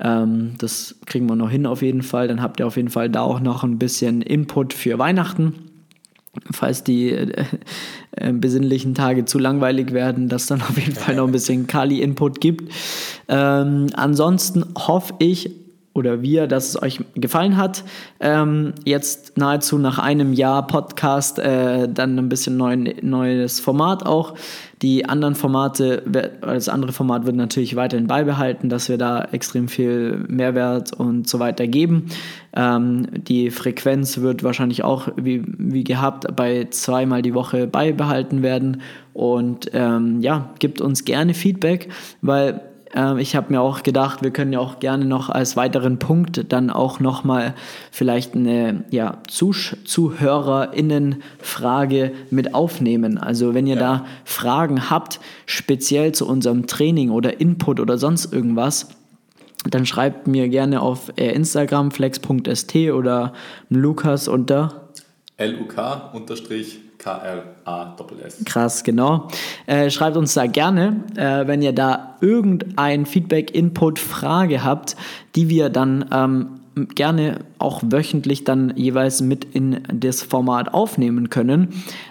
Ähm, 0.00 0.54
das 0.58 0.96
kriegen 1.06 1.28
wir 1.28 1.36
noch 1.36 1.50
hin 1.50 1.66
auf 1.66 1.82
jeden 1.82 2.02
Fall. 2.02 2.28
Dann 2.28 2.42
habt 2.42 2.60
ihr 2.60 2.66
auf 2.66 2.76
jeden 2.76 2.90
Fall 2.90 3.10
da 3.10 3.22
auch 3.22 3.40
noch 3.40 3.62
ein 3.62 3.78
bisschen 3.78 4.22
Input 4.22 4.72
für 4.72 4.98
Weihnachten. 4.98 5.54
Falls 6.52 6.84
die 6.84 7.10
äh, 7.10 7.44
äh, 8.12 8.32
besinnlichen 8.32 8.94
Tage 8.94 9.24
zu 9.24 9.38
langweilig 9.38 9.92
werden, 9.92 10.28
dass 10.28 10.46
dann 10.46 10.62
auf 10.62 10.78
jeden 10.78 10.94
Fall 10.94 11.16
noch 11.16 11.26
ein 11.26 11.32
bisschen 11.32 11.66
Kali-Input 11.66 12.40
gibt. 12.40 12.72
Ähm, 13.28 13.88
ansonsten 13.94 14.64
hoffe 14.76 15.14
ich, 15.18 15.50
oder 15.92 16.22
wir, 16.22 16.46
dass 16.46 16.68
es 16.68 16.82
euch 16.82 17.00
gefallen 17.14 17.56
hat. 17.56 17.84
Ähm, 18.20 18.74
jetzt 18.84 19.36
nahezu 19.36 19.76
nach 19.76 19.98
einem 19.98 20.32
Jahr 20.32 20.66
Podcast 20.66 21.38
äh, 21.38 21.88
dann 21.88 22.18
ein 22.18 22.28
bisschen 22.28 22.56
neuen, 22.56 22.92
neues 23.02 23.60
Format 23.60 24.06
auch. 24.06 24.34
Die 24.82 25.04
anderen 25.04 25.34
Formate, 25.34 26.02
das 26.40 26.70
andere 26.70 26.92
Format 26.92 27.26
wird 27.26 27.36
natürlich 27.36 27.76
weiterhin 27.76 28.06
beibehalten, 28.06 28.70
dass 28.70 28.88
wir 28.88 28.96
da 28.96 29.24
extrem 29.30 29.68
viel 29.68 30.24
Mehrwert 30.26 30.94
und 30.94 31.28
so 31.28 31.38
weiter 31.38 31.66
geben. 31.66 32.06
Ähm, 32.56 33.06
die 33.12 33.50
Frequenz 33.50 34.18
wird 34.18 34.42
wahrscheinlich 34.42 34.82
auch 34.82 35.08
wie, 35.16 35.42
wie 35.58 35.84
gehabt 35.84 36.34
bei 36.34 36.68
zweimal 36.70 37.20
die 37.20 37.34
Woche 37.34 37.66
beibehalten 37.66 38.42
werden. 38.42 38.80
Und 39.12 39.70
ähm, 39.74 40.22
ja, 40.22 40.50
gibt 40.60 40.80
uns 40.80 41.04
gerne 41.04 41.34
Feedback, 41.34 41.88
weil 42.22 42.62
ähm, 42.94 43.18
ich 43.18 43.36
habe 43.36 43.52
mir 43.52 43.60
auch 43.60 43.82
gedacht, 43.82 44.22
wir 44.22 44.30
können 44.30 44.52
ja 44.52 44.60
auch 44.60 44.80
gerne 44.80 45.04
noch 45.04 45.28
als 45.28 45.56
weiteren 45.56 45.98
Punkt 45.98 46.50
dann 46.52 46.70
auch 46.70 47.00
nochmal 47.00 47.54
vielleicht 47.90 48.34
eine 48.34 48.84
ja, 48.90 49.18
ZuhörerInnen-Frage 49.28 52.12
mit 52.30 52.54
aufnehmen. 52.54 53.18
Also 53.18 53.52
wenn 53.54 53.66
ihr 53.66 53.76
ja. 53.76 53.80
da 53.80 54.06
Fragen 54.24 54.88
habt, 54.90 55.20
speziell 55.46 56.12
zu 56.12 56.26
unserem 56.26 56.66
Training 56.66 57.10
oder 57.10 57.40
Input 57.40 57.80
oder 57.80 57.98
sonst 57.98 58.32
irgendwas, 58.32 58.88
dann 59.68 59.84
schreibt 59.84 60.26
mir 60.26 60.48
gerne 60.48 60.80
auf 60.80 61.12
äh, 61.16 61.32
Instagram 61.32 61.90
flex.st 61.90 62.74
oder 62.92 63.34
Lukas 63.68 64.26
unter 64.26 64.88
LUK-KRA-S. 65.38 66.89
Krass, 68.44 68.84
genau. 68.84 69.28
Äh, 69.66 69.90
schreibt 69.90 70.16
uns 70.16 70.34
da 70.34 70.46
gerne, 70.46 71.04
äh, 71.16 71.46
wenn 71.46 71.62
ihr 71.62 71.72
da 71.72 72.16
irgendein 72.20 73.06
Feedback, 73.06 73.54
Input, 73.54 73.98
Frage 73.98 74.62
habt, 74.64 74.96
die 75.34 75.48
wir 75.48 75.70
dann 75.70 76.04
ähm, 76.12 76.60
gerne 76.94 77.40
auch 77.58 77.82
wöchentlich 77.84 78.44
dann 78.44 78.72
jeweils 78.76 79.20
mit 79.20 79.44
in 79.44 79.82
das 79.92 80.22
Format 80.22 80.72
aufnehmen 80.72 81.30
können. 81.30 81.68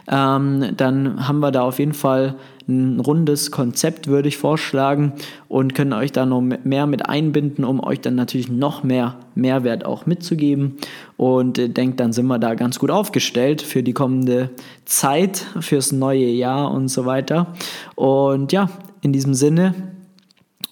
Ähm, 0.09 0.73
dann 0.75 1.27
haben 1.27 1.39
wir 1.39 1.51
da 1.51 1.61
auf 1.61 1.79
jeden 1.79 1.93
Fall 1.93 2.35
ein 2.67 2.99
rundes 2.99 3.51
Konzept, 3.51 4.07
würde 4.07 4.27
ich 4.27 4.37
vorschlagen, 4.37 5.13
und 5.47 5.73
können 5.73 5.93
euch 5.93 6.11
da 6.11 6.25
noch 6.25 6.41
mehr 6.41 6.85
mit 6.85 7.07
einbinden, 7.07 7.65
um 7.65 7.83
euch 7.83 7.99
dann 8.01 8.15
natürlich 8.15 8.49
noch 8.49 8.83
mehr 8.83 9.15
Mehrwert 9.39 9.85
auch 9.85 10.05
mitzugeben. 10.05 10.77
Und 11.17 11.57
äh, 11.57 11.69
denkt, 11.69 11.99
dann 11.99 12.13
sind 12.13 12.27
wir 12.27 12.39
da 12.39 12.55
ganz 12.55 12.79
gut 12.79 12.91
aufgestellt 12.91 13.61
für 13.61 13.83
die 13.83 13.93
kommende 13.93 14.49
Zeit, 14.85 15.45
fürs 15.59 15.91
neue 15.91 16.27
Jahr 16.27 16.71
und 16.71 16.89
so 16.89 17.05
weiter. 17.05 17.53
Und 17.95 18.51
ja, 18.51 18.69
in 19.01 19.13
diesem 19.13 19.33
Sinne, 19.33 19.73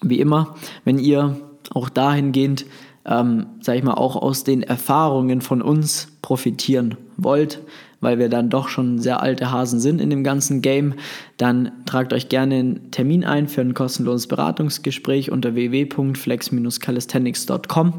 wie 0.02 0.20
immer, 0.20 0.54
wenn 0.84 0.98
ihr 0.98 1.36
auch 1.70 1.88
dahingehend, 1.88 2.66
ähm, 3.04 3.46
sag 3.60 3.76
ich 3.76 3.82
mal, 3.82 3.94
auch 3.94 4.16
aus 4.16 4.44
den 4.44 4.62
Erfahrungen 4.62 5.40
von 5.40 5.62
uns 5.62 6.08
profitieren 6.22 6.96
wollt, 7.16 7.60
weil 8.00 8.18
wir 8.18 8.28
dann 8.28 8.50
doch 8.50 8.68
schon 8.68 8.98
sehr 8.98 9.22
alte 9.22 9.50
Hasen 9.50 9.80
sind 9.80 9.98
in 10.00 10.10
dem 10.10 10.22
ganzen 10.22 10.62
Game, 10.62 10.94
dann 11.36 11.72
tragt 11.84 12.12
euch 12.12 12.28
gerne 12.28 12.54
einen 12.56 12.92
Termin 12.92 13.24
ein 13.24 13.48
für 13.48 13.60
ein 13.60 13.74
kostenloses 13.74 14.28
Beratungsgespräch 14.28 15.32
unter 15.32 15.54
www.flex-calisthenics.com. 15.54 17.94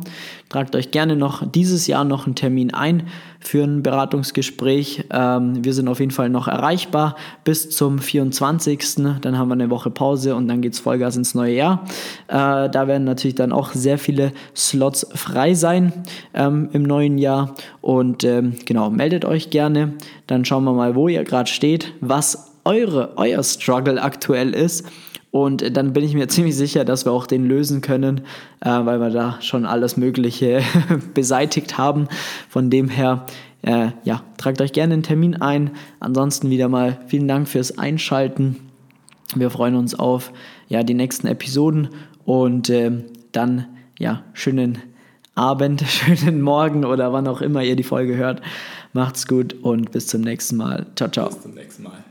Tragt 0.49 0.75
euch 0.75 0.89
gerne 0.89 1.15
noch 1.15 1.43
dieses 1.49 1.85
Jahr 1.85 2.03
noch 2.03 2.25
einen 2.25 2.33
Termin 2.33 2.73
ein 2.73 3.03
für 3.39 3.63
ein 3.63 3.83
Beratungsgespräch. 3.83 5.05
Ähm, 5.11 5.63
wir 5.63 5.75
sind 5.75 5.87
auf 5.87 5.99
jeden 5.99 6.11
Fall 6.11 6.29
noch 6.29 6.47
erreichbar 6.47 7.15
bis 7.43 7.69
zum 7.69 7.99
24. 7.99 8.83
Dann 9.21 9.37
haben 9.37 9.49
wir 9.49 9.53
eine 9.53 9.69
Woche 9.69 9.91
Pause 9.91 10.35
und 10.35 10.47
dann 10.47 10.61
geht 10.61 10.73
es 10.73 10.79
Vollgas 10.79 11.17
ins 11.17 11.35
neue 11.35 11.53
Jahr. 11.53 11.85
Äh, 12.27 12.67
da 12.67 12.87
werden 12.87 13.03
natürlich 13.03 13.35
dann 13.35 13.51
auch 13.51 13.73
sehr 13.73 13.99
viele 13.99 14.31
Slots 14.55 15.05
frei 15.13 15.53
sein 15.53 15.93
ähm, 16.33 16.69
im 16.73 16.81
neuen 16.81 17.19
Jahr. 17.19 17.53
Und 17.81 18.23
ähm, 18.23 18.55
genau, 18.65 18.89
meldet 18.89 19.25
euch 19.25 19.51
gerne. 19.51 19.93
Dann 20.25 20.45
schauen 20.45 20.63
wir 20.63 20.73
mal, 20.73 20.95
wo 20.95 21.07
ihr 21.07 21.23
gerade 21.25 21.49
steht, 21.49 21.93
was 22.01 22.48
eure, 22.69 23.13
euer 23.17 23.43
Struggle 23.43 24.01
aktuell 24.01 24.53
ist. 24.53 24.85
Und 25.31 25.75
dann 25.75 25.93
bin 25.93 26.03
ich 26.03 26.13
mir 26.13 26.27
ziemlich 26.27 26.55
sicher, 26.55 26.85
dass 26.85 27.05
wir 27.05 27.11
auch 27.11 27.27
den 27.27 27.47
lösen 27.47 27.81
können, 27.81 28.21
äh, 28.61 28.69
weil 28.69 28.99
wir 28.99 29.09
da 29.09 29.37
schon 29.41 29.65
alles 29.65 29.97
Mögliche 29.97 30.61
beseitigt 31.13 31.77
haben. 31.77 32.07
Von 32.47 32.69
dem 32.69 32.89
her, 32.89 33.25
äh, 33.61 33.89
ja, 34.03 34.23
tragt 34.37 34.61
euch 34.61 34.71
gerne 34.71 34.93
einen 34.93 35.03
Termin 35.03 35.35
ein. 35.35 35.71
Ansonsten 35.99 36.49
wieder 36.49 36.67
mal 36.67 36.99
vielen 37.07 37.27
Dank 37.27 37.47
fürs 37.47 37.77
Einschalten. 37.77 38.55
Wir 39.35 39.51
freuen 39.51 39.75
uns 39.75 39.93
auf 39.93 40.31
ja, 40.67 40.81
die 40.81 40.95
nächsten 40.95 41.27
Episoden 41.27 41.89
und 42.25 42.69
äh, 42.69 42.91
dann 43.31 43.67
ja, 43.99 44.23
schönen 44.33 44.79
Abend, 45.35 45.81
schönen 45.87 46.41
Morgen 46.41 46.85
oder 46.85 47.13
wann 47.13 47.27
auch 47.27 47.41
immer 47.41 47.63
ihr 47.63 47.75
die 47.75 47.83
Folge 47.83 48.15
hört. 48.15 48.41
Macht's 48.93 49.27
gut 49.27 49.53
und 49.61 49.91
bis 49.91 50.07
zum 50.07 50.21
nächsten 50.21 50.57
Mal. 50.57 50.87
Ciao, 50.95 51.11
ciao. 51.11 51.27
Bis 51.27 51.41
zum 51.41 51.53
nächsten 51.53 51.83
Mal. 51.83 52.03